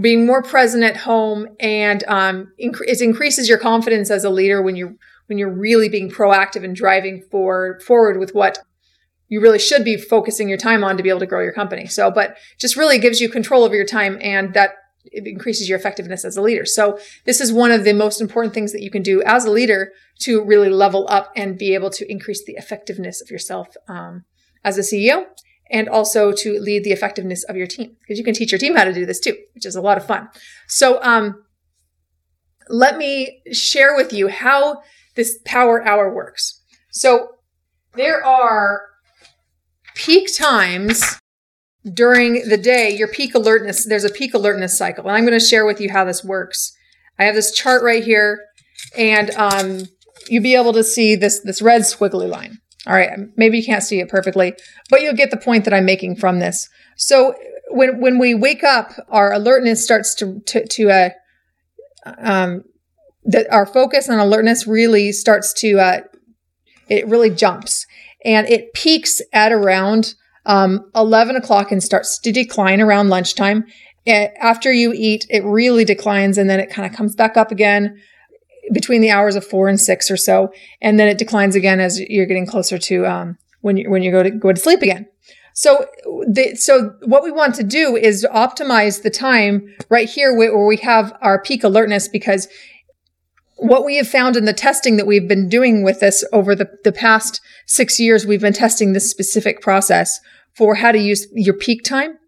being 0.00 0.26
more 0.26 0.42
present 0.42 0.82
at 0.82 0.96
home, 0.96 1.46
and 1.60 2.02
um, 2.08 2.52
inc- 2.62 2.80
it 2.86 3.00
increases 3.00 3.48
your 3.48 3.58
confidence 3.58 4.10
as 4.10 4.24
a 4.24 4.30
leader 4.30 4.62
when 4.62 4.76
you 4.76 4.98
when 5.26 5.38
you're 5.38 5.52
really 5.52 5.88
being 5.88 6.10
proactive 6.10 6.64
and 6.64 6.74
driving 6.74 7.22
forward 7.30 7.82
forward 7.82 8.18
with 8.18 8.34
what 8.34 8.58
you 9.28 9.40
really 9.40 9.58
should 9.58 9.84
be 9.84 9.96
focusing 9.96 10.48
your 10.48 10.58
time 10.58 10.84
on 10.84 10.96
to 10.96 11.02
be 11.02 11.08
able 11.08 11.20
to 11.20 11.26
grow 11.26 11.42
your 11.42 11.52
company. 11.52 11.86
So, 11.86 12.10
but 12.10 12.36
just 12.58 12.76
really 12.76 12.98
gives 12.98 13.20
you 13.20 13.28
control 13.28 13.64
over 13.64 13.74
your 13.74 13.86
time 13.86 14.18
and 14.20 14.54
that 14.54 14.74
it 15.12 15.26
increases 15.26 15.68
your 15.68 15.78
effectiveness 15.78 16.24
as 16.24 16.36
a 16.36 16.42
leader. 16.42 16.64
So 16.64 16.98
this 17.24 17.40
is 17.40 17.52
one 17.52 17.70
of 17.70 17.84
the 17.84 17.92
most 17.92 18.20
important 18.20 18.54
things 18.54 18.72
that 18.72 18.82
you 18.82 18.90
can 18.90 19.02
do 19.02 19.22
as 19.22 19.44
a 19.44 19.50
leader 19.50 19.92
to 20.20 20.44
really 20.44 20.68
level 20.68 21.06
up 21.08 21.32
and 21.36 21.58
be 21.58 21.74
able 21.74 21.90
to 21.90 22.10
increase 22.10 22.44
the 22.44 22.54
effectiveness 22.54 23.20
of 23.20 23.30
yourself 23.30 23.76
um, 23.88 24.24
as 24.64 24.78
a 24.78 24.80
CEO 24.80 25.26
and 25.70 25.88
also 25.88 26.32
to 26.32 26.60
lead 26.60 26.84
the 26.84 26.92
effectiveness 26.92 27.44
of 27.44 27.56
your 27.56 27.66
team 27.66 27.96
because 28.00 28.18
you 28.18 28.24
can 28.24 28.34
teach 28.34 28.52
your 28.52 28.58
team 28.58 28.76
how 28.76 28.84
to 28.84 28.92
do 28.92 29.06
this 29.06 29.20
too, 29.20 29.36
which 29.54 29.66
is 29.66 29.76
a 29.76 29.80
lot 29.80 29.96
of 29.96 30.06
fun. 30.06 30.28
So, 30.66 31.02
um, 31.02 31.42
let 32.68 32.96
me 32.96 33.42
share 33.52 33.94
with 33.94 34.12
you 34.12 34.26
how 34.26 34.82
this 35.16 35.38
power 35.44 35.84
hour 35.86 36.12
works. 36.12 36.60
So, 36.90 37.30
there 37.94 38.24
are 38.24 38.82
peak 39.94 40.34
times 40.36 41.18
during 41.92 42.48
the 42.48 42.56
day, 42.56 42.94
your 42.96 43.08
peak 43.08 43.34
alertness, 43.34 43.84
there's 43.84 44.04
a 44.04 44.10
peak 44.10 44.34
alertness 44.34 44.76
cycle. 44.76 45.04
And 45.06 45.16
I'm 45.16 45.24
going 45.24 45.38
to 45.38 45.44
share 45.44 45.64
with 45.64 45.80
you 45.80 45.90
how 45.90 46.04
this 46.04 46.24
works. 46.24 46.76
I 47.18 47.24
have 47.24 47.34
this 47.34 47.52
chart 47.52 47.82
right 47.82 48.04
here, 48.04 48.40
and 48.96 49.30
um, 49.32 49.84
you'll 50.28 50.42
be 50.42 50.54
able 50.54 50.72
to 50.74 50.84
see 50.84 51.14
this, 51.14 51.40
this 51.40 51.62
red 51.62 51.82
squiggly 51.82 52.28
line. 52.28 52.58
All 52.86 52.92
right, 52.92 53.10
maybe 53.36 53.58
you 53.58 53.64
can't 53.64 53.82
see 53.82 54.00
it 54.00 54.08
perfectly, 54.08 54.54
but 54.90 55.02
you'll 55.02 55.14
get 55.14 55.30
the 55.30 55.36
point 55.36 55.64
that 55.64 55.74
I'm 55.74 55.84
making 55.84 56.16
from 56.16 56.38
this. 56.38 56.68
So 56.96 57.34
when 57.68 58.00
when 58.00 58.18
we 58.18 58.32
wake 58.32 58.62
up, 58.62 58.92
our 59.08 59.32
alertness 59.32 59.82
starts 59.82 60.14
to 60.16 60.40
to, 60.46 60.66
to 60.66 60.90
uh, 60.90 61.10
um, 62.18 62.62
that 63.26 63.50
our 63.52 63.66
focus 63.66 64.08
and 64.08 64.20
alertness 64.20 64.66
really 64.66 65.12
starts 65.12 65.52
to 65.54 65.78
uh, 65.78 66.00
it 66.88 67.06
really 67.06 67.30
jumps 67.30 67.86
and 68.24 68.48
it 68.48 68.72
peaks 68.72 69.20
at 69.32 69.52
around 69.52 70.14
um, 70.46 70.88
11 70.94 71.36
o'clock 71.36 71.72
and 71.72 71.82
starts 71.82 72.18
to 72.20 72.32
decline 72.32 72.80
around 72.80 73.08
lunchtime. 73.08 73.64
It, 74.04 74.32
after 74.40 74.72
you 74.72 74.92
eat, 74.94 75.26
it 75.28 75.44
really 75.44 75.84
declines 75.84 76.38
and 76.38 76.48
then 76.48 76.60
it 76.60 76.70
kind 76.70 76.88
of 76.88 76.96
comes 76.96 77.16
back 77.16 77.36
up 77.36 77.50
again 77.50 78.00
between 78.72 79.00
the 79.00 79.10
hours 79.10 79.36
of 79.36 79.44
four 79.44 79.68
and 79.68 79.78
six 79.78 80.10
or 80.10 80.16
so, 80.16 80.52
and 80.80 80.98
then 80.98 81.08
it 81.08 81.18
declines 81.18 81.54
again 81.54 81.80
as 81.80 82.00
you're 82.00 82.26
getting 82.26 82.46
closer 82.46 82.78
to 82.78 83.06
um, 83.06 83.38
when 83.60 83.76
you 83.76 83.88
when 83.90 84.02
you 84.02 84.10
go 84.10 84.22
to 84.22 84.30
go 84.30 84.52
to 84.52 84.60
sleep 84.60 84.82
again. 84.82 85.06
So, 85.52 85.86
the, 86.28 86.54
so 86.54 86.94
what 87.04 87.24
we 87.24 87.30
want 87.30 87.54
to 87.54 87.64
do 87.64 87.96
is 87.96 88.26
optimize 88.30 89.02
the 89.02 89.10
time 89.10 89.74
right 89.88 90.08
here 90.08 90.36
where 90.36 90.66
we 90.66 90.76
have 90.78 91.16
our 91.22 91.40
peak 91.40 91.64
alertness 91.64 92.08
because 92.08 92.46
what 93.56 93.84
we 93.84 93.96
have 93.96 94.08
found 94.08 94.36
in 94.36 94.44
the 94.44 94.52
testing 94.52 94.96
that 94.96 95.06
we've 95.06 95.28
been 95.28 95.48
doing 95.48 95.82
with 95.82 96.00
this 96.00 96.24
over 96.32 96.54
the, 96.54 96.68
the 96.84 96.92
past 96.92 97.40
six 97.66 97.98
years, 97.98 98.26
we've 98.26 98.40
been 98.40 98.52
testing 98.52 98.92
this 98.92 99.10
specific 99.10 99.60
process 99.60 100.20
for 100.54 100.74
how 100.74 100.92
to 100.92 100.98
use 100.98 101.26
your 101.32 101.54
peak 101.54 101.82
time. 101.82 102.18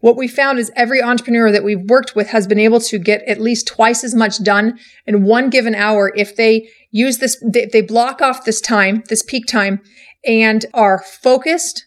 What 0.00 0.16
we 0.16 0.28
found 0.28 0.58
is 0.58 0.70
every 0.76 1.02
entrepreneur 1.02 1.50
that 1.50 1.64
we've 1.64 1.90
worked 1.90 2.14
with 2.14 2.28
has 2.28 2.46
been 2.46 2.58
able 2.58 2.80
to 2.80 2.98
get 2.98 3.22
at 3.24 3.40
least 3.40 3.66
twice 3.66 4.04
as 4.04 4.14
much 4.14 4.42
done 4.42 4.78
in 5.06 5.24
one 5.24 5.50
given 5.50 5.74
hour 5.74 6.12
if 6.14 6.36
they 6.36 6.68
use 6.90 7.18
this, 7.18 7.42
they, 7.44 7.66
they 7.66 7.82
block 7.82 8.22
off 8.22 8.44
this 8.44 8.60
time, 8.60 9.02
this 9.08 9.22
peak 9.22 9.46
time, 9.46 9.80
and 10.24 10.64
are 10.72 11.02
focused, 11.02 11.84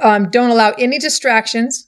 um, 0.00 0.30
don't 0.30 0.50
allow 0.50 0.72
any 0.72 0.98
distractions, 0.98 1.87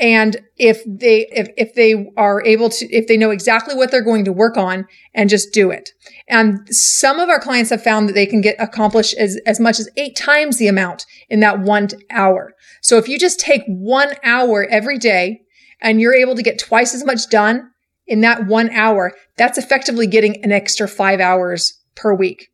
and 0.00 0.36
if 0.56 0.82
they 0.86 1.26
if, 1.30 1.48
if 1.56 1.74
they 1.74 2.10
are 2.16 2.44
able 2.44 2.68
to 2.68 2.86
if 2.92 3.06
they 3.06 3.16
know 3.16 3.30
exactly 3.30 3.74
what 3.74 3.90
they're 3.90 4.02
going 4.02 4.24
to 4.24 4.32
work 4.32 4.56
on 4.56 4.86
and 5.14 5.30
just 5.30 5.52
do 5.52 5.70
it. 5.70 5.90
And 6.28 6.66
some 6.70 7.20
of 7.20 7.28
our 7.28 7.38
clients 7.38 7.70
have 7.70 7.82
found 7.82 8.08
that 8.08 8.14
they 8.14 8.26
can 8.26 8.40
get 8.40 8.56
accomplished 8.58 9.14
as, 9.16 9.38
as 9.46 9.60
much 9.60 9.78
as 9.78 9.88
eight 9.96 10.16
times 10.16 10.58
the 10.58 10.68
amount 10.68 11.06
in 11.28 11.40
that 11.40 11.60
one 11.60 11.88
hour. 12.10 12.54
So 12.82 12.98
if 12.98 13.08
you 13.08 13.18
just 13.18 13.38
take 13.38 13.62
one 13.66 14.14
hour 14.24 14.66
every 14.68 14.98
day 14.98 15.42
and 15.80 16.00
you're 16.00 16.14
able 16.14 16.34
to 16.34 16.42
get 16.42 16.58
twice 16.58 16.94
as 16.94 17.04
much 17.04 17.28
done 17.30 17.70
in 18.06 18.20
that 18.20 18.46
one 18.46 18.70
hour 18.70 19.12
that's 19.36 19.58
effectively 19.58 20.06
getting 20.06 20.42
an 20.44 20.52
extra 20.52 20.88
five 20.88 21.20
hours 21.20 21.80
per 21.94 22.14
week 22.14 22.48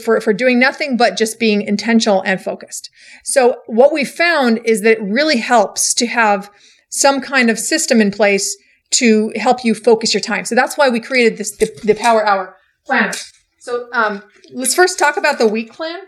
for, 0.00 0.20
for 0.20 0.32
doing 0.32 0.58
nothing 0.58 0.96
but 0.96 1.16
just 1.16 1.38
being 1.38 1.62
intentional 1.62 2.22
and 2.22 2.40
focused. 2.40 2.90
So 3.24 3.62
what 3.66 3.92
we 3.92 4.04
found 4.04 4.60
is 4.64 4.82
that 4.82 4.98
it 4.98 5.02
really 5.02 5.38
helps 5.38 5.94
to 5.94 6.06
have 6.06 6.50
some 6.90 7.20
kind 7.20 7.50
of 7.50 7.58
system 7.58 8.00
in 8.00 8.10
place 8.10 8.56
to 8.90 9.32
help 9.36 9.64
you 9.64 9.74
focus 9.74 10.14
your 10.14 10.20
time. 10.20 10.44
So 10.44 10.54
that's 10.54 10.76
why 10.76 10.88
we 10.88 11.00
created 11.00 11.36
this, 11.36 11.56
the, 11.56 11.70
the 11.84 11.94
power 11.94 12.26
hour 12.26 12.56
planner. 12.86 13.12
So, 13.60 13.88
um, 13.92 14.22
let's 14.54 14.74
first 14.74 14.98
talk 14.98 15.16
about 15.16 15.38
the 15.38 15.46
week 15.46 15.72
plan 15.72 16.00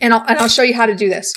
and 0.00 0.12
I'll, 0.12 0.24
and 0.28 0.38
I'll 0.38 0.48
show 0.48 0.62
you 0.62 0.74
how 0.74 0.86
to 0.86 0.94
do 0.94 1.08
this. 1.08 1.32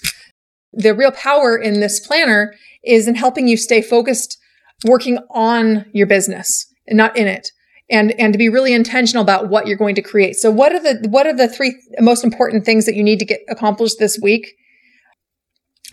The 0.74 0.94
real 0.94 1.12
power 1.12 1.58
in 1.58 1.80
this 1.80 2.06
planner 2.06 2.54
is 2.84 3.08
in 3.08 3.16
helping 3.16 3.48
you 3.48 3.56
stay 3.56 3.82
focused 3.82 4.38
working 4.84 5.18
on 5.30 5.86
your 5.94 6.08
business 6.08 6.66
and 6.88 6.98
not 6.98 7.16
in 7.18 7.28
it 7.28 7.52
and 7.90 8.12
and 8.20 8.34
to 8.34 8.38
be 8.38 8.50
really 8.50 8.74
intentional 8.74 9.24
about 9.24 9.50
what 9.50 9.68
you're 9.68 9.78
going 9.78 9.96
to 9.96 10.02
create. 10.02 10.36
So 10.36 10.52
what 10.52 10.74
are 10.74 10.80
the 10.80 11.08
what 11.10 11.26
are 11.26 11.36
the 11.36 11.48
three 11.48 11.76
most 12.00 12.24
important 12.24 12.66
things 12.66 12.86
that 12.86 12.96
you 12.96 13.04
need 13.04 13.20
to 13.20 13.26
get 13.26 13.42
accomplished 13.50 14.00
this 14.00 14.20
week? 14.22 14.56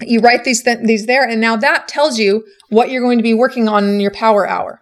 You 0.03 0.21
write 0.21 0.45
these 0.45 0.63
th- 0.63 0.81
these 0.85 1.07
there 1.07 1.27
and 1.27 1.41
now 1.41 1.57
that 1.57 1.89
tells 1.89 2.19
you 2.19 2.45
what 2.69 2.91
you're 2.91 3.03
going 3.03 3.19
to 3.19 3.23
be 3.23 3.35
working 3.35 3.69
on 3.69 3.89
in 3.89 4.01
your 4.01 4.11
power 4.11 4.47
hour. 4.47 4.81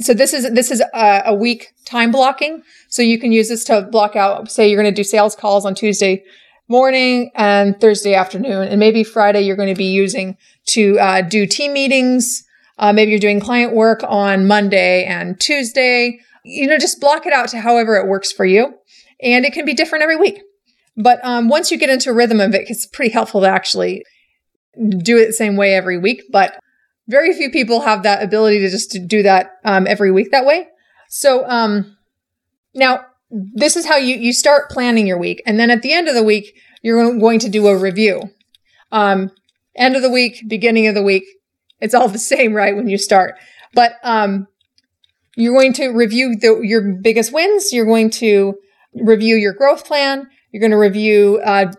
So 0.00 0.14
this 0.14 0.32
is 0.34 0.50
this 0.52 0.70
is 0.70 0.82
a, 0.94 1.22
a 1.26 1.34
week 1.34 1.68
time 1.86 2.10
blocking. 2.10 2.62
So 2.88 3.02
you 3.02 3.18
can 3.18 3.32
use 3.32 3.48
this 3.48 3.64
to 3.64 3.82
block 3.82 4.16
out 4.16 4.50
say 4.50 4.68
you're 4.68 4.80
going 4.80 4.92
to 4.92 4.98
do 5.00 5.04
sales 5.04 5.34
calls 5.34 5.64
on 5.64 5.74
Tuesday 5.74 6.22
morning 6.68 7.32
and 7.34 7.80
Thursday 7.80 8.14
afternoon 8.14 8.68
and 8.68 8.78
maybe 8.78 9.02
Friday 9.02 9.40
you're 9.40 9.56
going 9.56 9.74
to 9.74 9.78
be 9.78 9.92
using 9.92 10.36
to 10.66 10.98
uh, 10.98 11.22
do 11.22 11.46
team 11.46 11.72
meetings. 11.72 12.44
Uh, 12.78 12.92
maybe 12.92 13.10
you're 13.10 13.20
doing 13.20 13.40
client 13.40 13.74
work 13.74 14.02
on 14.04 14.46
Monday 14.46 15.04
and 15.04 15.38
Tuesday 15.40 16.20
you 16.44 16.66
know, 16.66 16.78
just 16.78 17.00
block 17.00 17.26
it 17.26 17.32
out 17.32 17.48
to 17.48 17.60
however 17.60 17.96
it 17.96 18.06
works 18.06 18.32
for 18.32 18.44
you. 18.44 18.74
And 19.22 19.44
it 19.44 19.52
can 19.52 19.64
be 19.64 19.74
different 19.74 20.02
every 20.02 20.16
week. 20.16 20.40
But 20.96 21.24
um, 21.24 21.48
once 21.48 21.70
you 21.70 21.78
get 21.78 21.90
into 21.90 22.12
rhythm 22.12 22.40
of 22.40 22.54
it, 22.54 22.68
it's 22.68 22.86
pretty 22.86 23.12
helpful 23.12 23.40
to 23.42 23.48
actually 23.48 24.04
do 24.98 25.18
it 25.18 25.26
the 25.26 25.32
same 25.32 25.56
way 25.56 25.74
every 25.74 25.98
week. 25.98 26.22
But 26.30 26.58
very 27.08 27.34
few 27.34 27.50
people 27.50 27.80
have 27.80 28.02
that 28.04 28.22
ability 28.22 28.60
to 28.60 28.70
just 28.70 28.96
do 29.06 29.22
that 29.22 29.52
um, 29.64 29.86
every 29.86 30.12
week 30.12 30.30
that 30.30 30.46
way. 30.46 30.68
So 31.08 31.46
um, 31.48 31.96
now 32.74 33.04
this 33.30 33.76
is 33.76 33.86
how 33.86 33.96
you 33.96 34.16
you 34.16 34.32
start 34.32 34.70
planning 34.70 35.06
your 35.06 35.18
week, 35.18 35.42
and 35.46 35.58
then 35.58 35.70
at 35.70 35.82
the 35.82 35.92
end 35.92 36.08
of 36.08 36.14
the 36.14 36.22
week, 36.22 36.54
you're 36.82 37.18
going 37.18 37.40
to 37.40 37.48
do 37.48 37.66
a 37.66 37.76
review. 37.76 38.22
Um, 38.92 39.30
end 39.76 39.96
of 39.96 40.02
the 40.02 40.10
week, 40.10 40.44
beginning 40.48 40.86
of 40.86 40.94
the 40.94 41.02
week, 41.02 41.24
it's 41.80 41.94
all 41.94 42.08
the 42.08 42.18
same, 42.32 42.54
right? 42.54 42.76
When 42.76 42.88
you 42.88 42.98
start, 42.98 43.36
but 43.74 43.94
um, 44.02 44.46
you're 45.40 45.54
going 45.54 45.72
to 45.74 45.88
review 45.88 46.36
the, 46.36 46.60
your 46.62 46.82
biggest 46.94 47.32
wins. 47.32 47.72
You're 47.72 47.86
going 47.86 48.10
to 48.10 48.54
review 48.94 49.36
your 49.36 49.52
growth 49.52 49.86
plan. 49.86 50.28
You're 50.52 50.60
going 50.60 50.72
to 50.72 50.76
review 50.76 51.40
uh, 51.44 51.72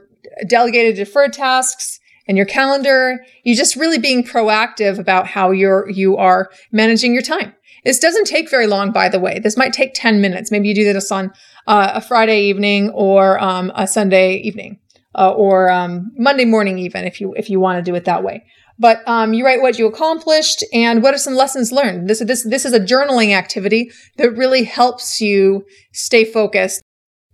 delegated 0.47 0.95
deferred 0.95 1.33
tasks 1.33 1.99
and 2.27 2.37
your 2.37 2.45
calendar. 2.45 3.23
You're 3.43 3.55
just 3.55 3.75
really 3.75 3.97
being 3.97 4.23
proactive 4.23 4.99
about 4.99 5.27
how 5.27 5.51
you're 5.51 5.89
you 5.89 6.17
are 6.17 6.49
managing 6.71 7.13
your 7.13 7.21
time. 7.21 7.53
This 7.83 7.99
doesn't 7.99 8.25
take 8.25 8.49
very 8.49 8.67
long, 8.67 8.91
by 8.91 9.09
the 9.09 9.19
way. 9.19 9.39
This 9.39 9.57
might 9.57 9.73
take 9.73 9.93
10 9.95 10.21
minutes. 10.21 10.51
Maybe 10.51 10.67
you 10.67 10.75
do 10.75 10.93
this 10.93 11.11
on 11.11 11.31
uh, 11.67 11.93
a 11.95 12.01
Friday 12.01 12.43
evening 12.43 12.91
or 12.91 13.43
um, 13.43 13.71
a 13.75 13.87
Sunday 13.87 14.35
evening 14.37 14.79
uh, 15.15 15.31
or 15.31 15.69
um, 15.69 16.11
Monday 16.17 16.45
morning, 16.45 16.77
even 16.79 17.05
if 17.05 17.19
you 17.19 17.33
if 17.35 17.49
you 17.49 17.59
want 17.59 17.83
to 17.83 17.91
do 17.91 17.95
it 17.95 18.05
that 18.05 18.23
way. 18.23 18.45
But 18.81 19.07
um, 19.07 19.33
you 19.33 19.45
write 19.45 19.61
what 19.61 19.77
you 19.77 19.85
accomplished 19.85 20.65
and 20.73 21.03
what 21.03 21.13
are 21.13 21.19
some 21.19 21.35
lessons 21.35 21.71
learned. 21.71 22.09
This 22.09 22.19
this 22.31 22.43
this 22.53 22.65
is 22.65 22.73
a 22.73 22.79
journaling 22.79 23.31
activity 23.41 23.91
that 24.17 24.31
really 24.31 24.63
helps 24.63 25.21
you 25.21 25.65
stay 25.93 26.25
focused. 26.25 26.81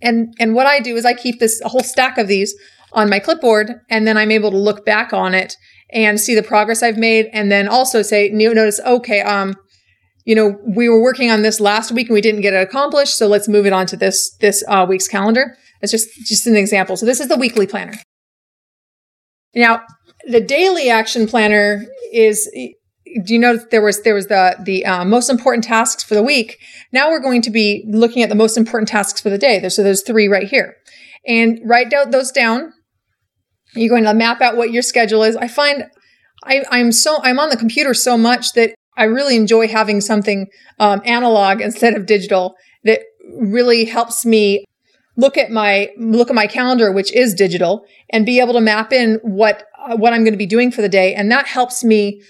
And 0.02 0.18
and 0.42 0.54
what 0.54 0.68
I 0.68 0.82
do 0.82 0.98
is 0.98 1.06
I 1.06 1.14
keep 1.14 1.40
this 1.40 1.62
a 1.62 1.70
whole 1.70 1.88
stack 1.94 2.18
of 2.18 2.28
these 2.28 2.54
on 2.92 3.10
my 3.10 3.20
clipboard, 3.20 3.68
and 3.90 4.06
then 4.06 4.18
I'm 4.18 4.32
able 4.32 4.52
to 4.52 4.58
look 4.58 4.86
back 4.86 5.14
on 5.14 5.34
it 5.34 5.56
and 5.92 6.20
see 6.20 6.36
the 6.36 6.44
progress 6.44 6.84
I've 6.84 6.98
made, 6.98 7.28
and 7.32 7.50
then 7.50 7.70
also 7.70 8.02
say, 8.02 8.30
notice, 8.30 8.82
okay, 8.86 9.22
um, 9.22 9.56
you 10.26 10.36
know, 10.36 10.58
we 10.76 10.90
were 10.90 11.02
working 11.02 11.32
on 11.32 11.42
this 11.44 11.62
last 11.62 11.94
week 11.94 12.08
and 12.10 12.14
we 12.14 12.20
didn't 12.22 12.42
get 12.42 12.54
it 12.54 12.62
accomplished, 12.62 13.16
so 13.16 13.26
let's 13.28 13.48
move 13.48 13.66
it 13.66 13.72
on 13.72 13.86
to 13.88 13.96
this 13.96 14.36
this 14.42 14.64
uh, 14.68 14.86
week's 14.88 15.08
calendar. 15.08 15.56
It's 15.82 15.94
just 15.94 16.10
just 16.26 16.46
an 16.46 16.58
example. 16.58 16.98
So 16.98 17.06
this 17.06 17.22
is 17.22 17.30
the 17.30 17.38
weekly 17.38 17.68
planner. 17.68 17.94
Now, 19.56 19.82
the 20.30 20.42
daily 20.42 20.90
action 20.90 21.28
planner 21.28 21.86
is 22.12 22.50
do 23.24 23.34
you 23.34 23.40
know 23.40 23.58
there 23.72 23.82
was 23.82 24.04
there 24.04 24.14
was 24.14 24.28
the 24.28 24.56
the 24.64 24.86
uh, 24.86 25.06
most 25.06 25.30
important 25.30 25.64
tasks 25.64 26.04
for 26.04 26.14
the 26.14 26.24
week? 26.24 26.60
Now 26.92 27.10
we're 27.10 27.22
going 27.22 27.42
to 27.44 27.50
be 27.50 27.86
looking 27.88 28.22
at 28.22 28.30
the 28.30 28.36
most 28.36 28.58
important 28.58 28.90
tasks 28.90 29.22
for 29.22 29.30
the 29.30 29.38
day. 29.38 29.68
So 29.70 29.84
there's 29.84 30.04
three 30.04 30.28
right 30.28 30.48
here. 30.48 30.76
And 31.26 31.60
write 31.66 31.90
down 31.90 32.12
those 32.12 32.32
down. 32.32 32.74
You're 33.76 33.90
going 33.90 34.06
to 34.06 34.14
map 34.14 34.42
out 34.42 34.58
what 34.58 34.72
your 34.72 34.82
schedule 34.82 35.24
is. 35.24 35.36
I 35.36 35.48
find 35.48 35.86
I, 36.44 36.64
i'm 36.72 36.92
so 36.92 37.20
i'm 37.24 37.40
on 37.40 37.50
the 37.50 37.58
computer 37.58 37.94
so 37.94 38.18
much 38.18 38.54
that 38.54 38.74
i 38.96 39.04
really 39.04 39.36
enjoy 39.36 39.68
having 39.68 40.02
something 40.02 40.48
um, 40.80 41.02
analog 41.06 41.62
instead 41.62 41.96
of 41.96 42.06
digital 42.06 42.56
that 42.84 43.02
really 43.40 43.86
helps 43.86 44.26
me 44.26 44.64
look 45.18 45.38
at 45.38 45.52
my 45.52 45.90
look 45.98 46.30
at 46.30 46.36
my 46.36 46.48
calendar 46.48 46.92
which 46.92 47.12
is 47.14 47.34
digital 47.34 47.86
and 48.12 48.26
be 48.26 48.40
able 48.40 48.54
to 48.54 48.62
map 48.62 48.94
in 48.94 49.20
what 49.24 49.66
uh, 49.80 49.98
what 49.98 50.14
I'm 50.14 50.24
going 50.24 50.34
to 50.34 50.38
be 50.38 50.46
doing 50.46 50.72
for 50.72 50.82
the 50.82 50.90
day 50.90 51.14
and 51.14 51.30
that 51.32 51.48
helps 51.48 51.84
me 51.84 52.22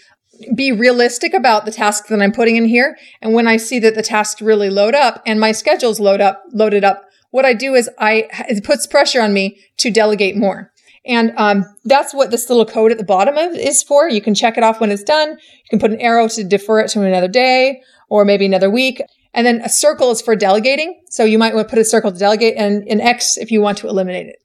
be 0.56 0.72
realistic 0.72 1.34
about 1.34 1.66
the 1.66 1.72
tasks 1.72 2.10
that 2.10 2.22
I'm 2.22 2.32
putting 2.32 2.56
in 2.56 2.66
here 2.66 2.98
and 3.22 3.34
when 3.34 3.48
I 3.48 3.58
see 3.58 3.80
that 3.80 3.96
the 3.96 4.02
tasks 4.02 4.42
really 4.42 4.70
load 4.70 4.96
up 4.96 5.22
and 5.26 5.40
my 5.40 5.52
schedules 5.52 6.00
load 6.00 6.22
up 6.22 6.44
loaded 6.54 6.84
up 6.84 7.04
what 7.32 7.46
I 7.46 7.54
do 7.54 7.76
is 7.76 7.90
I 8.00 8.28
it 8.50 8.64
puts 8.64 8.88
pressure 8.88 9.22
on 9.22 9.34
me 9.34 9.60
to 9.78 9.92
delegate 9.92 10.36
more 10.36 10.72
And 11.06 11.32
um, 11.38 11.66
that's 11.86 12.14
what 12.14 12.32
this 12.32 12.50
little 12.50 12.66
code 12.66 12.92
at 12.92 12.98
the 12.98 13.04
bottom 13.04 13.38
of 13.38 13.54
is 13.54 13.82
for. 13.82 14.10
You 14.10 14.22
can 14.22 14.36
check 14.36 14.58
it 14.58 14.64
off 14.64 14.82
when 14.82 14.92
it's 14.92 15.04
done. 15.04 15.30
You 15.30 15.70
can 15.70 15.80
put 15.80 15.92
an 15.92 16.02
arrow 16.02 16.28
to 16.28 16.44
defer 16.44 16.82
it 16.82 16.90
to 16.90 17.02
another 17.02 17.30
day 17.30 17.82
or 18.10 18.26
maybe 18.26 18.46
another 18.46 18.70
week. 18.70 19.02
And 19.38 19.46
then 19.46 19.62
a 19.62 19.70
circle 19.70 20.10
is 20.10 20.20
for 20.20 20.36
delegating. 20.36 21.00
So 21.12 21.24
you 21.24 21.38
might 21.38 21.54
want 21.54 21.68
to 21.68 21.70
put 21.70 21.80
a 21.80 21.86
circle 21.86 22.12
to 22.12 22.18
delegate 22.18 22.56
and 22.58 22.84
an 22.88 23.00
X 23.00 23.38
if 23.38 23.52
you 23.52 23.62
want 23.62 23.78
to 23.78 23.88
eliminate 23.88 24.26
it. 24.26 24.38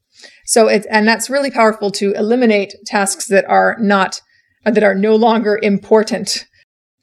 So 0.44 0.68
it's, 0.68 0.84
and 0.90 1.08
that's 1.08 1.30
really 1.30 1.50
powerful 1.50 1.90
to 1.92 2.12
eliminate 2.12 2.74
tasks 2.84 3.26
that 3.28 3.46
are 3.46 3.78
not, 3.80 4.20
that 4.66 4.82
are 4.84 4.94
no 4.94 5.16
longer 5.16 5.58
important, 5.62 6.46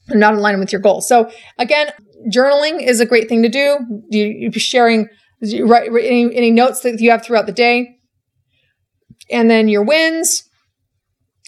not 0.09 0.35
in 0.35 0.39
line 0.39 0.59
with 0.59 0.71
your 0.71 0.81
goals. 0.81 1.07
So 1.07 1.31
again, 1.57 1.91
journaling 2.31 2.85
is 2.87 2.99
a 2.99 3.07
great 3.07 3.27
thing 3.27 3.41
to 3.41 3.49
do. 3.49 3.79
You, 4.09 4.25
you 4.25 4.51
sharing, 4.51 5.07
you 5.41 5.65
write 5.65 5.89
any, 5.89 6.35
any 6.35 6.51
notes 6.51 6.81
that 6.81 7.01
you 7.01 7.09
have 7.09 7.25
throughout 7.25 7.47
the 7.47 7.51
day 7.51 7.97
and 9.31 9.49
then 9.49 9.67
your 9.67 9.83
wins. 9.83 10.43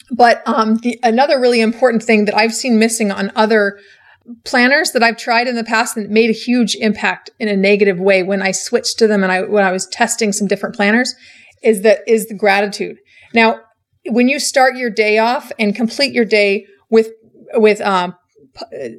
But 0.10 0.42
um, 0.48 0.78
the, 0.78 1.00
another 1.04 1.40
really 1.40 1.62
important 1.62 2.02
thing 2.02 2.26
that 2.26 2.36
I've 2.36 2.56
seen 2.56 2.80
missing 2.80 3.12
on 3.12 3.32
other 3.36 3.80
planners 4.46 4.92
that 4.92 5.04
I've 5.04 5.18
tried 5.18 5.48
in 5.48 5.56
the 5.56 5.64
past 5.64 5.98
and 5.98 6.10
made 6.10 6.30
a 6.30 6.34
huge 6.34 6.76
impact 6.76 7.30
in 7.40 7.48
a 7.48 7.56
negative 7.56 8.00
way 8.00 8.24
when 8.24 8.42
I 8.42 8.52
switched 8.52 9.00
to 9.00 9.08
them 9.08 9.24
and 9.24 9.32
I 9.32 9.42
when 9.44 9.64
I 9.64 9.72
was 9.72 9.88
testing 9.88 10.32
some 10.32 10.48
different 10.48 10.76
planners 10.76 11.16
is 11.64 11.82
that 11.82 12.00
is 12.08 12.28
the 12.28 12.36
gratitude. 12.36 12.98
Now, 13.34 13.60
when 14.08 14.28
you 14.28 14.40
start 14.40 14.78
your 14.78 14.90
day 14.90 15.18
off 15.18 15.52
and 15.60 15.76
complete 15.76 16.14
your 16.14 16.26
day 16.26 16.66
with 16.90 17.10
with 17.54 17.82
um 17.82 18.16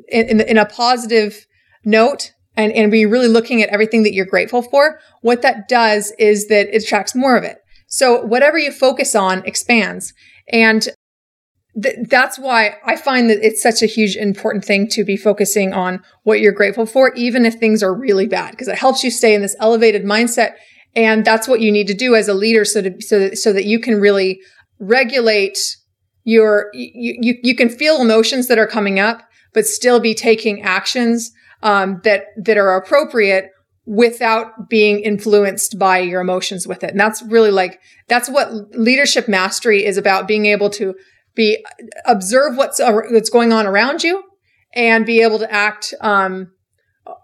in, 0.08 0.40
in 0.40 0.58
a 0.58 0.66
positive 0.66 1.46
note 1.84 2.32
and 2.56 2.72
and 2.72 2.90
be 2.90 3.06
really 3.06 3.28
looking 3.28 3.62
at 3.62 3.68
everything 3.68 4.02
that 4.02 4.14
you're 4.14 4.26
grateful 4.26 4.62
for, 4.62 4.98
what 5.20 5.42
that 5.42 5.68
does 5.68 6.12
is 6.18 6.48
that 6.48 6.74
it 6.74 6.82
attracts 6.82 7.14
more 7.14 7.36
of 7.36 7.44
it. 7.44 7.58
So 7.86 8.22
whatever 8.24 8.58
you 8.58 8.72
focus 8.72 9.14
on 9.14 9.44
expands. 9.44 10.14
And 10.48 10.88
th- 11.80 12.08
that's 12.08 12.38
why 12.38 12.76
I 12.84 12.96
find 12.96 13.30
that 13.30 13.44
it's 13.44 13.62
such 13.62 13.82
a 13.82 13.86
huge 13.86 14.16
important 14.16 14.64
thing 14.64 14.88
to 14.88 15.04
be 15.04 15.16
focusing 15.16 15.72
on 15.72 16.02
what 16.22 16.40
you're 16.40 16.52
grateful 16.52 16.86
for, 16.86 17.12
even 17.14 17.46
if 17.46 17.54
things 17.54 17.82
are 17.82 17.94
really 17.94 18.26
bad, 18.26 18.52
because 18.52 18.68
it 18.68 18.78
helps 18.78 19.04
you 19.04 19.10
stay 19.10 19.34
in 19.34 19.42
this 19.42 19.56
elevated 19.58 20.04
mindset. 20.04 20.54
And 20.94 21.24
that's 21.24 21.48
what 21.48 21.60
you 21.60 21.72
need 21.72 21.86
to 21.86 21.94
do 21.94 22.14
as 22.14 22.28
a 22.28 22.34
leader 22.34 22.64
so 22.64 22.82
to, 22.82 23.00
so 23.00 23.18
that, 23.18 23.38
so 23.38 23.52
that 23.52 23.64
you 23.64 23.80
can 23.80 24.00
really 24.00 24.40
regulate 24.78 25.76
your, 26.24 26.70
you, 26.74 27.16
you, 27.20 27.34
you 27.42 27.54
can 27.54 27.68
feel 27.68 28.00
emotions 28.00 28.48
that 28.48 28.58
are 28.58 28.66
coming 28.66 29.00
up, 29.00 29.22
but 29.54 29.66
still 29.66 30.00
be 30.00 30.14
taking 30.14 30.62
actions 30.62 31.32
um, 31.62 32.00
that, 32.04 32.24
that 32.36 32.56
are 32.56 32.76
appropriate 32.76 33.50
without 33.84 34.68
being 34.68 35.00
influenced 35.00 35.78
by 35.78 35.98
your 35.98 36.20
emotions 36.20 36.68
with 36.68 36.84
it. 36.84 36.90
And 36.90 37.00
that's 37.00 37.22
really 37.22 37.50
like, 37.50 37.80
that's 38.08 38.28
what 38.28 38.52
leadership 38.76 39.28
mastery 39.28 39.84
is 39.84 39.96
about 39.96 40.28
being 40.28 40.46
able 40.46 40.70
to 40.70 40.94
be, 41.34 41.64
observe 42.06 42.56
what's, 42.56 42.80
what's 42.80 43.30
going 43.30 43.52
on 43.52 43.66
around 43.66 44.02
you 44.02 44.22
and 44.74 45.04
be 45.04 45.20
able 45.20 45.38
to 45.38 45.52
act, 45.52 45.94
um, 46.00 46.52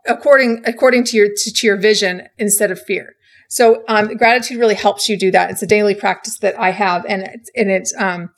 according, 0.06 0.62
according 0.66 1.04
to 1.04 1.16
your, 1.16 1.28
to, 1.36 1.52
to 1.52 1.66
your 1.66 1.76
vision 1.76 2.28
instead 2.38 2.70
of 2.70 2.80
fear. 2.80 3.14
So, 3.48 3.82
um, 3.88 4.16
gratitude 4.16 4.58
really 4.58 4.74
helps 4.74 5.08
you 5.08 5.16
do 5.16 5.30
that. 5.30 5.50
It's 5.50 5.62
a 5.62 5.66
daily 5.66 5.94
practice 5.94 6.38
that 6.40 6.58
I 6.58 6.70
have 6.70 7.06
and 7.08 7.22
it's, 7.22 7.50
and 7.56 7.70
it's, 7.70 7.94
um, 7.98 8.30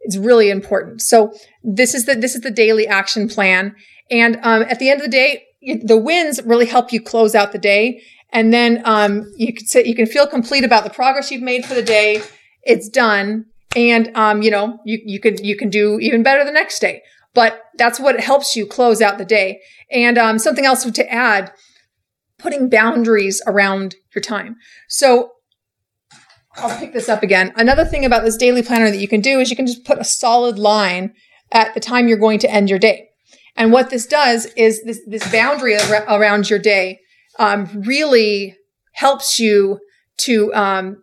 it's 0.00 0.16
really 0.16 0.50
important. 0.50 1.02
So 1.02 1.32
this 1.62 1.94
is 1.94 2.06
the, 2.06 2.14
this 2.14 2.34
is 2.34 2.40
the 2.40 2.50
daily 2.50 2.86
action 2.86 3.28
plan. 3.28 3.76
And, 4.10 4.38
um, 4.42 4.62
at 4.62 4.78
the 4.78 4.90
end 4.90 5.00
of 5.00 5.04
the 5.04 5.10
day, 5.10 5.44
the 5.82 5.96
wins 5.96 6.42
really 6.44 6.66
help 6.66 6.92
you 6.92 7.00
close 7.00 7.34
out 7.34 7.52
the 7.52 7.58
day. 7.58 8.02
And 8.30 8.52
then 8.52 8.82
um, 8.84 9.32
you 9.36 9.52
can 9.52 9.66
say 9.66 9.84
you 9.84 9.94
can 9.94 10.06
feel 10.06 10.26
complete 10.26 10.64
about 10.64 10.84
the 10.84 10.90
progress 10.90 11.30
you've 11.30 11.42
made 11.42 11.64
for 11.64 11.74
the 11.74 11.82
day. 11.82 12.22
It's 12.62 12.88
done, 12.88 13.46
and 13.76 14.10
um, 14.16 14.42
you 14.42 14.50
know 14.50 14.80
you 14.84 14.98
you 15.04 15.20
can 15.20 15.42
you 15.44 15.56
can 15.56 15.70
do 15.70 16.00
even 16.00 16.22
better 16.22 16.44
the 16.44 16.50
next 16.50 16.80
day. 16.80 17.02
But 17.34 17.62
that's 17.76 18.00
what 18.00 18.18
helps 18.18 18.56
you 18.56 18.66
close 18.66 19.02
out 19.02 19.18
the 19.18 19.24
day. 19.24 19.60
And 19.90 20.16
um, 20.16 20.38
something 20.38 20.64
else 20.64 20.84
to 20.84 21.12
add: 21.12 21.52
putting 22.38 22.68
boundaries 22.68 23.42
around 23.46 23.94
your 24.14 24.22
time. 24.22 24.56
So 24.88 25.32
I'll 26.56 26.78
pick 26.78 26.92
this 26.92 27.08
up 27.08 27.22
again. 27.22 27.52
Another 27.56 27.84
thing 27.84 28.04
about 28.04 28.24
this 28.24 28.36
daily 28.36 28.62
planner 28.62 28.90
that 28.90 28.96
you 28.98 29.08
can 29.08 29.20
do 29.20 29.40
is 29.40 29.50
you 29.50 29.56
can 29.56 29.66
just 29.66 29.84
put 29.84 29.98
a 29.98 30.04
solid 30.04 30.58
line 30.58 31.12
at 31.52 31.74
the 31.74 31.80
time 31.80 32.08
you're 32.08 32.16
going 32.18 32.38
to 32.40 32.50
end 32.50 32.70
your 32.70 32.78
day. 32.78 33.10
And 33.56 33.72
what 33.72 33.90
this 33.90 34.06
does 34.06 34.46
is 34.56 34.82
this, 34.84 35.00
this 35.06 35.30
boundary 35.30 35.76
around 36.08 36.50
your 36.50 36.58
day 36.58 37.00
um, 37.38 37.82
really 37.86 38.56
helps 38.92 39.38
you 39.38 39.78
to, 40.18 40.52
um, 40.54 41.02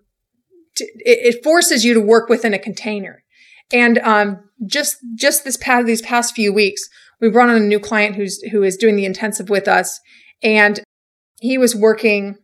to 0.76 0.86
it, 0.98 1.44
forces 1.44 1.84
you 1.84 1.94
to 1.94 2.02
work 2.02 2.30
within 2.30 2.54
a 2.54 2.60
container. 2.60 3.24
And 3.72 3.98
um, 4.00 4.50
just 4.66 4.98
just 5.16 5.44
this 5.44 5.58
past 5.58 5.86
these 5.86 6.02
past 6.02 6.36
few 6.36 6.54
weeks, 6.54 6.82
we 7.20 7.30
brought 7.30 7.50
on 7.50 7.56
a 7.56 7.60
new 7.60 7.80
client 7.80 8.16
who's 8.16 8.42
who 8.52 8.64
is 8.64 8.78
doing 8.78 8.96
the 8.96 9.06
intensive 9.06 9.50
with 9.50 9.68
us, 9.68 10.00
and 10.42 10.82
he 11.40 11.58
was 11.58 11.76
working 11.76 12.38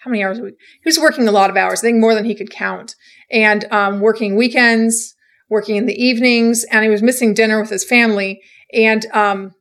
how 0.00 0.10
many 0.10 0.24
hours 0.24 0.38
a 0.38 0.42
week? 0.42 0.54
He 0.82 0.88
was 0.88 0.98
working 0.98 1.28
a 1.28 1.32
lot 1.32 1.50
of 1.50 1.56
hours, 1.56 1.80
I 1.80 1.82
think 1.82 2.00
more 2.00 2.14
than 2.14 2.24
he 2.24 2.34
could 2.34 2.50
count, 2.50 2.94
and 3.30 3.70
um, 3.70 4.00
working 4.00 4.34
weekends, 4.34 5.14
working 5.48 5.76
in 5.76 5.86
the 5.86 6.02
evenings, 6.02 6.64
and 6.64 6.82
he 6.82 6.90
was 6.90 7.02
missing 7.02 7.34
dinner 7.34 7.60
with 7.60 7.70
his 7.70 7.84
family. 7.84 8.40
And 8.72 9.04
um, 9.12 9.52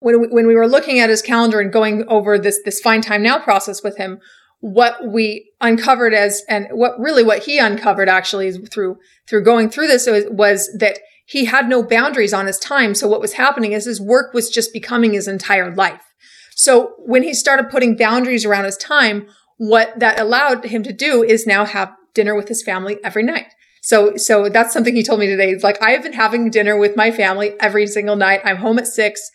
when 0.00 0.20
we, 0.20 0.28
when 0.28 0.46
we 0.46 0.54
were 0.54 0.68
looking 0.68 0.98
at 0.98 1.08
his 1.08 1.22
calendar 1.22 1.60
and 1.60 1.72
going 1.72 2.04
over 2.06 2.38
this 2.38 2.60
this 2.64 2.80
find 2.80 3.02
time 3.02 3.22
now 3.22 3.38
process 3.38 3.82
with 3.82 3.96
him, 3.96 4.20
what 4.60 5.06
we 5.06 5.50
uncovered 5.60 6.14
as 6.14 6.42
and 6.48 6.68
what 6.70 6.98
really 6.98 7.24
what 7.24 7.44
he 7.44 7.58
uncovered 7.58 8.08
actually 8.08 8.46
is 8.46 8.58
through 8.70 8.98
through 9.28 9.42
going 9.42 9.70
through 9.70 9.86
this 9.86 10.06
was, 10.06 10.24
was 10.30 10.70
that 10.78 10.98
he 11.24 11.46
had 11.46 11.68
no 11.68 11.82
boundaries 11.82 12.34
on 12.34 12.46
his 12.46 12.58
time. 12.58 12.94
So 12.94 13.08
what 13.08 13.20
was 13.20 13.34
happening 13.34 13.72
is 13.72 13.84
his 13.86 14.00
work 14.00 14.34
was 14.34 14.50
just 14.50 14.72
becoming 14.72 15.12
his 15.12 15.28
entire 15.28 15.74
life. 15.74 16.02
So 16.56 16.94
when 16.98 17.22
he 17.22 17.32
started 17.32 17.70
putting 17.70 17.96
boundaries 17.96 18.44
around 18.44 18.64
his 18.64 18.76
time, 18.76 19.28
what 19.56 19.98
that 19.98 20.18
allowed 20.18 20.64
him 20.64 20.82
to 20.82 20.92
do 20.92 21.22
is 21.22 21.46
now 21.46 21.64
have 21.64 21.94
dinner 22.14 22.34
with 22.34 22.48
his 22.48 22.62
family 22.62 22.98
every 23.04 23.22
night. 23.22 23.46
So, 23.80 24.16
so 24.16 24.48
that's 24.48 24.72
something 24.72 24.94
he 24.94 25.02
told 25.02 25.20
me 25.20 25.26
today. 25.26 25.50
It's 25.50 25.64
like, 25.64 25.80
I 25.82 25.92
have 25.92 26.02
been 26.02 26.12
having 26.12 26.50
dinner 26.50 26.76
with 26.76 26.96
my 26.96 27.10
family 27.10 27.54
every 27.60 27.86
single 27.86 28.16
night. 28.16 28.40
I'm 28.44 28.56
home 28.56 28.78
at 28.78 28.86
six 28.86 29.30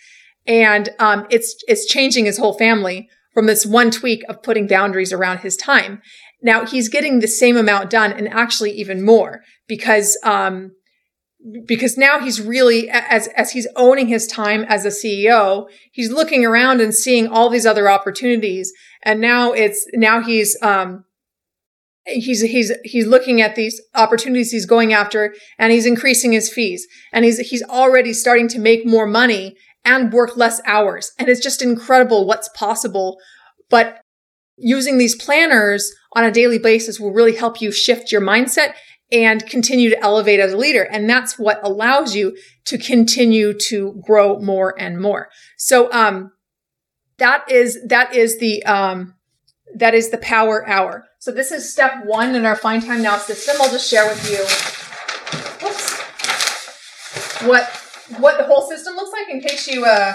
and, 0.46 0.90
um, 1.00 1.26
it's, 1.32 1.56
it's 1.68 1.86
changing 1.86 2.26
his 2.26 2.38
whole 2.38 2.58
family 2.58 3.10
from 3.36 3.46
this 3.46 3.66
one 3.66 3.92
tweak 3.92 4.24
of 4.28 4.42
putting 4.42 4.66
boundaries 4.66 5.14
around 5.14 5.40
his 5.40 5.56
time. 5.56 6.02
Now 6.42 6.66
he's 6.66 6.90
getting 6.90 7.20
the 7.20 7.28
same 7.28 7.58
amount 7.58 7.92
done 7.92 8.12
and 8.12 8.28
actually 8.30 8.72
even 8.72 9.06
more 9.06 9.42
because, 9.68 10.18
um, 10.24 10.72
because 11.68 11.96
now 11.96 12.20
he's 12.20 12.42
really 12.42 12.90
as 12.90 13.28
as 13.36 13.52
he's 13.52 13.68
owning 13.76 14.08
his 14.08 14.26
time 14.26 14.66
as 14.68 14.84
a 14.84 14.90
CEO, 14.90 15.68
he's 15.92 16.12
looking 16.12 16.44
around 16.44 16.82
and 16.82 16.96
seeing 16.96 17.28
all 17.28 17.50
these 17.50 17.68
other 17.68 17.88
opportunities, 17.88 18.74
and 19.04 19.22
now 19.22 19.52
it's 19.52 19.86
now 19.94 20.22
he's 20.22 20.58
um, 20.64 21.06
he's 22.06 22.42
he's 22.42 22.72
he's 22.84 23.06
looking 23.06 23.42
at 23.42 23.56
these 23.56 23.82
opportunities 23.94 24.52
he's 24.52 24.66
going 24.66 24.94
after 24.94 25.36
and 25.60 25.72
he's 25.72 25.86
increasing 25.86 26.32
his 26.32 26.52
fees 26.52 26.88
and 27.12 27.26
he's 27.26 27.40
he's 27.50 27.64
already 27.64 28.14
starting 28.14 28.48
to 28.48 28.60
make 28.60 28.86
more 28.86 29.08
money 29.08 29.56
and 29.86 30.12
work 30.12 30.36
less 30.36 30.62
hours. 30.66 31.12
And 31.18 31.30
it's 31.30 31.42
just 31.42 31.62
incredible 31.62 32.26
what's 32.26 32.50
possible. 32.50 33.18
But 33.70 34.02
using 34.58 34.98
these 34.98 35.16
planners 35.16 35.94
on 36.14 36.24
a 36.24 36.32
daily 36.32 36.58
basis 36.58 37.00
will 37.00 37.14
really 37.14 37.36
help 37.36 37.62
you 37.62 37.72
shift 37.72 38.12
your 38.12 38.22
mindset 38.22 38.74
and 39.12 39.48
continue 39.48 39.90
to 39.90 40.04
elevate 40.04 40.40
as 40.40 40.54
a 40.54 40.58
leader. 40.58 40.84
And 40.84 41.10
that's 41.10 41.38
what 41.38 41.60
allows 41.64 42.16
you 42.16 42.36
to 42.66 42.78
continue 42.78 43.54
to 43.54 44.02
grow 44.06 44.40
more 44.40 44.74
and 44.80 45.00
more. 45.00 45.30
So 45.58 45.92
um 45.92 46.32
that 47.18 47.50
is 47.50 47.80
that 47.88 48.16
is 48.16 48.40
the 48.40 48.64
um 48.66 49.14
that 49.76 49.94
is 49.94 50.10
the 50.10 50.18
power 50.18 50.68
hour. 50.68 51.06
So 51.20 51.32
this 51.32 51.52
is 51.52 51.72
step 51.72 52.06
one 52.06 52.36
in 52.36 52.46
our 52.46 52.56
Find 52.56 52.84
Time 52.84 53.02
Now 53.02 53.18
system. 53.18 53.58
I'll 53.60 53.72
just 53.72 53.90
share 53.90 54.08
with 54.08 54.30
you 54.32 54.38
what 57.48 57.85
what 58.18 58.38
the 58.38 58.46
whole 58.46 58.68
system 58.68 58.96
looks 58.96 59.12
like 59.12 59.30
in 59.30 59.42
case 59.42 59.68
you 59.68 59.86
uh, 59.86 60.14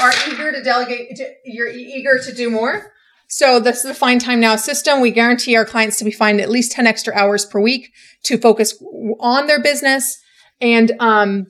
are 0.00 0.12
eager 0.28 0.52
to 0.52 0.62
delegate, 0.62 1.16
to, 1.16 1.34
you're 1.44 1.68
eager 1.68 2.18
to 2.18 2.32
do 2.32 2.50
more. 2.50 2.92
So 3.28 3.58
this 3.58 3.78
is 3.78 3.82
the 3.82 3.94
Find 3.94 4.20
Time 4.20 4.40
Now 4.40 4.56
system. 4.56 5.00
We 5.00 5.10
guarantee 5.10 5.56
our 5.56 5.64
clients 5.64 5.98
to 5.98 6.04
be 6.04 6.10
find 6.10 6.40
at 6.40 6.48
least 6.48 6.72
10 6.72 6.86
extra 6.86 7.14
hours 7.14 7.44
per 7.44 7.60
week 7.60 7.92
to 8.24 8.38
focus 8.38 8.80
on 9.18 9.46
their 9.46 9.60
business. 9.60 10.18
And 10.60 10.92
um, 11.00 11.48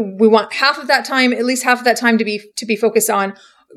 we 0.00 0.28
want 0.28 0.52
half 0.52 0.78
of 0.78 0.86
that 0.86 1.04
time, 1.04 1.32
at 1.32 1.44
least 1.44 1.64
half 1.64 1.78
of 1.78 1.84
that 1.84 1.96
time 1.96 2.16
to 2.18 2.24
be 2.24 2.42
to 2.56 2.66
be 2.66 2.76
focused 2.76 3.10
on 3.10 3.34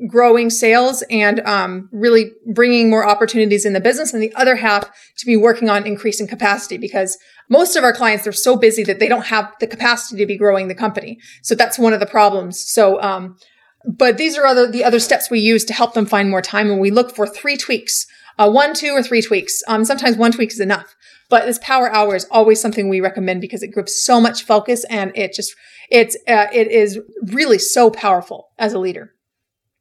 growing 0.08 0.50
sales 0.50 1.02
and 1.10 1.40
um, 1.40 1.88
really 1.92 2.32
bringing 2.54 2.90
more 2.90 3.06
opportunities 3.06 3.64
in 3.64 3.72
the 3.72 3.80
business, 3.80 4.12
and 4.12 4.22
the 4.22 4.34
other 4.34 4.56
half 4.56 4.84
to 5.18 5.26
be 5.26 5.36
working 5.36 5.68
on 5.68 5.86
increasing 5.86 6.26
capacity 6.26 6.78
because 6.78 7.18
most 7.48 7.76
of 7.76 7.84
our 7.84 7.92
clients 7.92 8.26
are 8.26 8.32
so 8.32 8.56
busy 8.56 8.82
that 8.84 8.98
they 8.98 9.08
don't 9.08 9.26
have 9.26 9.52
the 9.60 9.66
capacity 9.66 10.20
to 10.20 10.26
be 10.26 10.36
growing 10.36 10.68
the 10.68 10.74
company. 10.74 11.18
So 11.42 11.54
that's 11.54 11.78
one 11.78 11.92
of 11.92 12.00
the 12.00 12.06
problems. 12.06 12.64
So, 12.64 13.00
um, 13.02 13.36
but 13.84 14.16
these 14.16 14.36
are 14.38 14.46
other 14.46 14.70
the 14.70 14.84
other 14.84 15.00
steps 15.00 15.30
we 15.30 15.40
use 15.40 15.64
to 15.66 15.72
help 15.72 15.94
them 15.94 16.06
find 16.06 16.30
more 16.30 16.42
time, 16.42 16.70
and 16.70 16.80
we 16.80 16.90
look 16.90 17.14
for 17.14 17.26
three 17.26 17.56
tweaks, 17.56 18.06
uh, 18.38 18.50
one, 18.50 18.74
two, 18.74 18.90
or 18.90 19.02
three 19.02 19.22
tweaks. 19.22 19.62
Um, 19.68 19.84
sometimes 19.84 20.16
one 20.16 20.32
tweak 20.32 20.52
is 20.52 20.60
enough. 20.60 20.94
But 21.32 21.46
this 21.46 21.58
power 21.62 21.90
hour 21.90 22.14
is 22.14 22.26
always 22.30 22.60
something 22.60 22.90
we 22.90 23.00
recommend 23.00 23.40
because 23.40 23.62
it 23.62 23.72
grips 23.72 24.04
so 24.04 24.20
much 24.20 24.44
focus 24.44 24.84
and 24.90 25.12
it 25.14 25.32
just, 25.32 25.54
it's, 25.90 26.14
uh, 26.28 26.48
it 26.52 26.70
is 26.70 27.00
really 27.22 27.58
so 27.58 27.90
powerful 27.90 28.50
as 28.58 28.74
a 28.74 28.78
leader. 28.78 29.14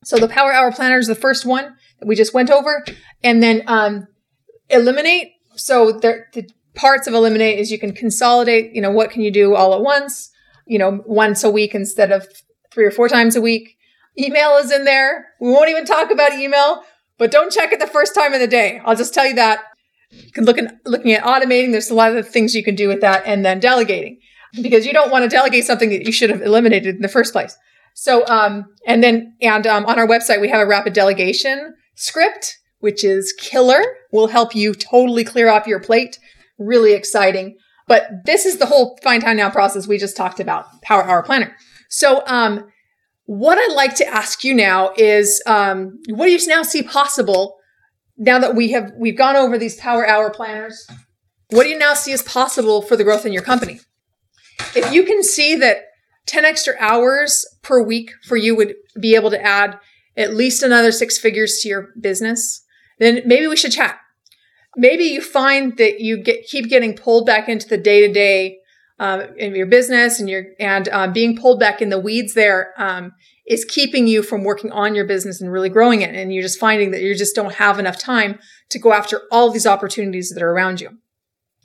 So 0.03 0.17
the 0.17 0.27
power 0.27 0.51
hour 0.51 0.71
planner 0.71 0.97
is 0.97 1.07
the 1.07 1.15
first 1.15 1.45
one 1.45 1.75
that 1.99 2.07
we 2.07 2.15
just 2.15 2.33
went 2.33 2.49
over. 2.49 2.83
And 3.23 3.41
then, 3.41 3.63
um, 3.67 4.07
eliminate. 4.69 5.33
So 5.55 5.91
there, 5.91 6.27
the 6.33 6.49
parts 6.75 7.07
of 7.07 7.13
eliminate 7.13 7.59
is 7.59 7.71
you 7.71 7.79
can 7.79 7.93
consolidate, 7.93 8.73
you 8.73 8.81
know, 8.81 8.91
what 8.91 9.11
can 9.11 9.21
you 9.21 9.31
do 9.31 9.55
all 9.55 9.73
at 9.75 9.81
once? 9.81 10.31
You 10.65 10.79
know, 10.79 11.03
once 11.05 11.43
a 11.43 11.51
week 11.51 11.75
instead 11.75 12.11
of 12.11 12.27
three 12.71 12.85
or 12.85 12.91
four 12.91 13.09
times 13.09 13.35
a 13.35 13.41
week. 13.41 13.77
Email 14.17 14.57
is 14.57 14.71
in 14.71 14.85
there. 14.85 15.27
We 15.39 15.49
won't 15.51 15.69
even 15.69 15.85
talk 15.85 16.11
about 16.11 16.33
email, 16.33 16.83
but 17.17 17.31
don't 17.31 17.51
check 17.51 17.71
it 17.71 17.79
the 17.79 17.87
first 17.87 18.15
time 18.15 18.33
of 18.33 18.39
the 18.39 18.47
day. 18.47 18.81
I'll 18.85 18.95
just 18.95 19.13
tell 19.13 19.25
you 19.25 19.35
that. 19.35 19.63
You 20.11 20.31
can 20.31 20.43
look 20.43 20.57
in, 20.57 20.79
looking 20.85 21.13
at 21.13 21.23
automating. 21.23 21.71
There's 21.71 21.89
a 21.89 21.95
lot 21.95 22.15
of 22.15 22.27
things 22.27 22.53
you 22.53 22.63
can 22.63 22.75
do 22.75 22.89
with 22.89 23.01
that 23.01 23.23
and 23.25 23.45
then 23.45 23.59
delegating 23.59 24.19
because 24.61 24.85
you 24.85 24.91
don't 24.91 25.11
want 25.11 25.23
to 25.23 25.29
delegate 25.29 25.63
something 25.63 25.89
that 25.89 26.05
you 26.05 26.11
should 26.11 26.29
have 26.29 26.41
eliminated 26.41 26.95
in 26.95 27.01
the 27.01 27.07
first 27.07 27.31
place. 27.31 27.57
So, 27.95 28.25
um, 28.27 28.65
and 28.87 29.03
then, 29.03 29.35
and, 29.41 29.67
um, 29.67 29.85
on 29.85 29.99
our 29.99 30.07
website, 30.07 30.41
we 30.41 30.49
have 30.49 30.61
a 30.61 30.65
rapid 30.65 30.93
delegation 30.93 31.73
script, 31.95 32.57
which 32.79 33.03
is 33.03 33.33
killer, 33.37 33.83
will 34.11 34.27
help 34.27 34.55
you 34.55 34.73
totally 34.73 35.23
clear 35.23 35.49
off 35.49 35.67
your 35.67 35.79
plate. 35.79 36.17
Really 36.57 36.93
exciting. 36.93 37.57
But 37.87 38.07
this 38.25 38.45
is 38.45 38.57
the 38.57 38.65
whole 38.65 38.97
find 39.03 39.21
time 39.21 39.37
now 39.37 39.49
process 39.49 39.87
we 39.87 39.97
just 39.97 40.15
talked 40.15 40.39
about, 40.39 40.65
Power 40.81 41.03
Hour 41.03 41.23
Planner. 41.23 41.55
So, 41.89 42.23
um, 42.25 42.65
what 43.25 43.57
I'd 43.57 43.75
like 43.75 43.95
to 43.95 44.07
ask 44.07 44.43
you 44.43 44.53
now 44.53 44.91
is, 44.97 45.41
um, 45.45 45.99
what 46.09 46.25
do 46.25 46.31
you 46.31 46.47
now 46.47 46.63
see 46.63 46.83
possible 46.83 47.57
now 48.17 48.39
that 48.39 48.55
we 48.55 48.71
have 48.71 48.91
we've 48.97 49.17
gone 49.17 49.35
over 49.35 49.57
these 49.57 49.75
Power 49.75 50.07
Hour 50.07 50.29
planners? 50.29 50.87
What 51.49 51.63
do 51.63 51.69
you 51.69 51.77
now 51.77 51.93
see 51.93 52.13
as 52.13 52.23
possible 52.23 52.81
for 52.81 52.95
the 52.95 53.03
growth 53.03 53.25
in 53.25 53.33
your 53.33 53.43
company? 53.43 53.79
If 54.75 54.91
you 54.93 55.03
can 55.03 55.23
see 55.23 55.55
that 55.55 55.83
10 56.31 56.45
extra 56.45 56.73
hours 56.79 57.45
per 57.61 57.83
week 57.83 58.13
for 58.23 58.37
you 58.37 58.55
would 58.55 58.75
be 58.99 59.15
able 59.15 59.29
to 59.29 59.41
add 59.41 59.77
at 60.15 60.33
least 60.33 60.63
another 60.63 60.91
six 60.91 61.17
figures 61.17 61.59
to 61.59 61.67
your 61.67 61.89
business, 61.99 62.63
then 62.99 63.21
maybe 63.25 63.47
we 63.47 63.57
should 63.57 63.73
chat. 63.73 63.99
Maybe 64.77 65.03
you 65.03 65.21
find 65.21 65.75
that 65.77 65.99
you 65.99 66.23
get 66.23 66.45
keep 66.45 66.69
getting 66.69 66.95
pulled 66.95 67.25
back 67.25 67.49
into 67.49 67.67
the 67.67 67.77
day 67.77 68.07
to 68.07 68.13
day 68.13 68.59
in 69.37 69.55
your 69.55 69.65
business 69.65 70.21
and 70.21 70.29
your 70.29 70.45
and 70.57 70.87
um, 70.89 71.11
being 71.11 71.35
pulled 71.35 71.59
back 71.59 71.81
in 71.81 71.89
the 71.89 71.99
weeds 71.99 72.33
there 72.33 72.73
um, 72.77 73.11
is 73.45 73.65
keeping 73.65 74.07
you 74.07 74.23
from 74.23 74.45
working 74.45 74.71
on 74.71 74.95
your 74.95 75.05
business 75.05 75.41
and 75.41 75.51
really 75.51 75.69
growing 75.69 76.01
it. 76.01 76.15
And 76.15 76.33
you're 76.33 76.43
just 76.43 76.59
finding 76.59 76.91
that 76.91 77.01
you 77.01 77.13
just 77.13 77.35
don't 77.35 77.55
have 77.55 77.77
enough 77.77 77.97
time 77.97 78.39
to 78.69 78.79
go 78.79 78.93
after 78.93 79.23
all 79.31 79.51
these 79.51 79.67
opportunities 79.67 80.29
that 80.29 80.41
are 80.41 80.51
around 80.51 80.79
you. 80.79 80.97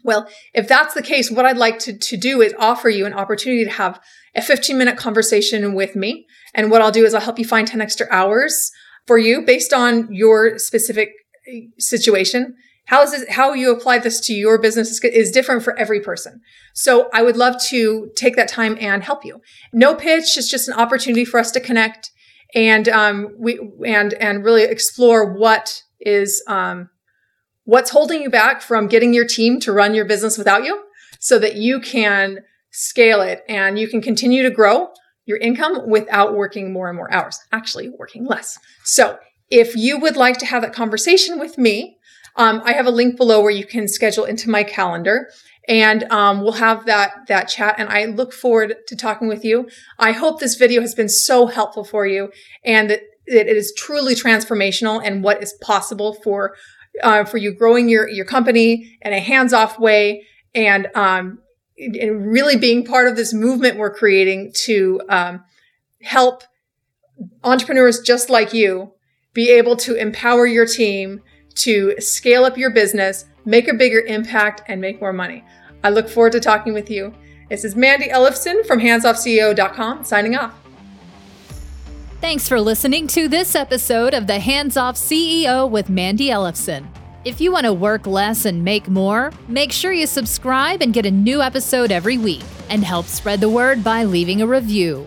Well, 0.07 0.29
if 0.55 0.69
that's 0.69 0.95
the 0.95 1.03
case, 1.03 1.31
what 1.31 1.45
I'd 1.45 1.59
like 1.59 1.79
to, 1.81 1.93
to 1.97 2.17
do 2.17 2.41
is 2.41 2.55
offer 2.59 2.89
you 2.89 3.05
an 3.05 3.13
opportunity 3.13 3.65
to 3.65 3.71
have 3.71 4.01
a 4.35 4.41
15 4.41 4.79
minute 4.79 4.97
conversation 4.97 5.75
with 5.75 5.97
me. 5.97 6.27
And 6.55 6.71
what 6.71 6.81
I'll 6.81 6.93
do 6.93 7.05
is 7.05 7.13
I'll 7.13 7.21
help 7.21 7.39
you 7.39 7.45
find 7.45 7.67
10 7.67 7.81
extra 7.81 8.07
hours 8.11 8.71
for 9.07 9.19
you 9.19 9.43
based 9.43 9.73
on 9.73 10.09
your 10.11 10.59
specific 10.59 11.11
eh, 11.47 11.67
situation 11.79 12.55
how 12.87 13.03
is 13.03 13.11
this, 13.11 13.29
how 13.29 13.53
you 13.53 13.73
apply 13.73 13.99
this 13.99 14.21
to 14.21 14.33
your 14.33 14.59
business 14.59 15.03
is 15.05 15.31
different 15.33 15.63
for 15.63 15.77
every 15.77 16.01
person. 16.01 16.41
So 16.73 17.11
I 17.13 17.23
would 17.23 17.37
love 17.37 17.61
to 17.67 18.11
take 18.17 18.37
that 18.37 18.49
time 18.49 18.79
and 18.81 19.03
help 19.03 19.25
you. 19.25 19.41
No 19.73 19.95
pitch. 19.95 20.39
It's 20.39 20.49
just 20.49 20.69
an 20.69 20.75
opportunity 20.75 21.25
for 21.25 21.39
us 21.39 21.51
to 21.53 21.61
connect 21.61 22.13
and, 22.55 22.89
um, 22.89 23.35
we, 23.39 23.59
and, 23.85 24.15
and 24.15 24.45
really 24.45 24.63
explore 24.63 25.37
what 25.37 25.83
is, 26.01 26.43
um, 26.47 26.89
what's 27.67 27.91
holding 27.91 28.23
you 28.23 28.31
back 28.31 28.63
from 28.63 28.87
getting 28.87 29.13
your 29.13 29.27
team 29.27 29.61
to 29.61 29.73
run 29.73 29.95
your 29.95 30.07
business 30.07 30.39
without 30.39 30.65
you 30.65 30.85
so 31.19 31.39
that 31.39 31.57
you 31.57 31.81
can 31.81 32.39
scale 32.71 33.21
it 33.21 33.45
and 33.49 33.79
you 33.79 33.89
can 33.89 34.01
continue 34.01 34.43
to 34.43 34.51
grow 34.51 34.89
your 35.27 35.39
income 35.39 35.89
without 35.91 36.35
working 36.35 36.73
more 36.73 36.89
and 36.89 36.97
more 36.97 37.13
hours, 37.13 37.39
actually 37.53 37.91
working 37.91 38.25
less. 38.25 38.59
So 38.85 39.19
if 39.51 39.77
you 39.77 39.99
would 39.99 40.17
like 40.17 40.39
to 40.39 40.47
have 40.47 40.63
that 40.63 40.73
conversation 40.73 41.39
with 41.39 41.59
me, 41.59 41.99
um, 42.37 42.63
I 42.65 42.73
have 42.73 42.87
a 42.87 42.91
link 42.91 43.17
below 43.17 43.41
where 43.41 43.51
you 43.51 43.67
can 43.67 43.89
schedule 43.89 44.25
into 44.25 44.49
my 44.49 44.63
calendar 44.63 45.29
and 45.69 46.05
um, 46.13 46.43
we'll 46.43 46.53
have 46.53 46.87
that 46.87 47.27
that 47.27 47.45
chat 47.49 47.75
and 47.79 47.89
i 47.89 48.05
look 48.05 48.33
forward 48.33 48.77
to 48.87 48.95
talking 48.95 49.27
with 49.27 49.45
you 49.45 49.69
i 49.99 50.13
hope 50.13 50.39
this 50.39 50.55
video 50.55 50.81
has 50.81 50.95
been 50.95 51.09
so 51.09 51.47
helpful 51.47 51.85
for 51.85 52.07
you 52.07 52.31
and 52.65 52.89
that 52.91 53.01
it 53.27 53.49
is 53.49 53.75
truly 53.77 54.15
transformational 54.15 55.01
and 55.05 55.25
what 55.25 55.43
is 55.43 55.53
possible 55.61 56.15
for 56.23 56.55
uh, 57.03 57.25
for 57.25 57.39
you 57.39 57.55
growing 57.55 57.89
your 57.89 58.09
your 58.09 58.25
company 58.25 58.99
in 59.03 59.13
a 59.13 59.21
hands-off 59.21 59.79
way 59.79 60.27
and 60.55 60.89
um, 60.95 61.39
and 61.79 62.27
really 62.27 62.57
being 62.57 62.85
part 62.85 63.09
of 63.09 63.17
this 63.17 63.33
movement 63.33 63.77
we're 63.77 63.95
creating 63.95 64.53
to 64.55 65.01
um, 65.09 65.45
help 66.03 66.43
entrepreneurs 67.45 68.01
just 68.01 68.31
like 68.31 68.53
you 68.53 68.93
be 69.33 69.51
able 69.51 69.77
to 69.77 69.95
empower 69.95 70.47
your 70.47 70.67
team 70.67 71.21
to 71.55 71.95
scale 72.01 72.45
up 72.45 72.57
your 72.57 72.71
business, 72.71 73.27
make 73.45 73.69
a 73.69 73.75
bigger 73.75 74.01
impact, 74.01 74.63
and 74.69 74.81
make 74.81 75.01
more 75.01 75.13
money. 75.13 75.45
I 75.85 75.91
look 75.91 76.09
forward 76.09 76.33
to 76.33 76.41
talking 76.41 76.73
with 76.73 76.91
you. 76.91 77.15
This 77.51 77.65
is 77.65 77.77
Mandy 77.77 78.09
Ellefson 78.09 78.67
from 78.67 78.81
handsoffceo.com 78.81 80.05
signing 80.05 80.37
off. 80.37 80.66
Thanks 82.27 82.49
for 82.49 82.61
listening 82.61 83.07
to 83.07 83.29
this 83.29 83.55
episode 83.55 84.13
of 84.13 84.27
the 84.27 84.41
Hands 84.41 84.77
Off 84.77 84.97
CEO 84.97 85.71
with 85.71 85.89
Mandy 85.89 86.27
Ellefson. 86.31 86.85
If 87.25 87.41
you 87.41 87.53
want 87.53 87.67
to 87.67 87.73
work 87.73 88.05
less 88.05 88.47
and 88.47 88.65
make 88.65 88.89
more, 88.89 89.31
make 89.47 89.71
sure 89.71 89.93
you 89.93 90.09
subscribe 90.09 90.83
and 90.83 90.93
get 90.93 91.07
a 91.07 91.11
new 91.13 91.41
episode 91.41 91.93
every 91.93 92.19
week 92.19 92.43
and 92.69 92.83
help 92.83 93.07
spread 93.07 93.41
the 93.41 93.49
word 93.49 93.85
by 93.85 94.03
leaving 94.03 94.43
a 94.43 94.47
review. 94.47 95.07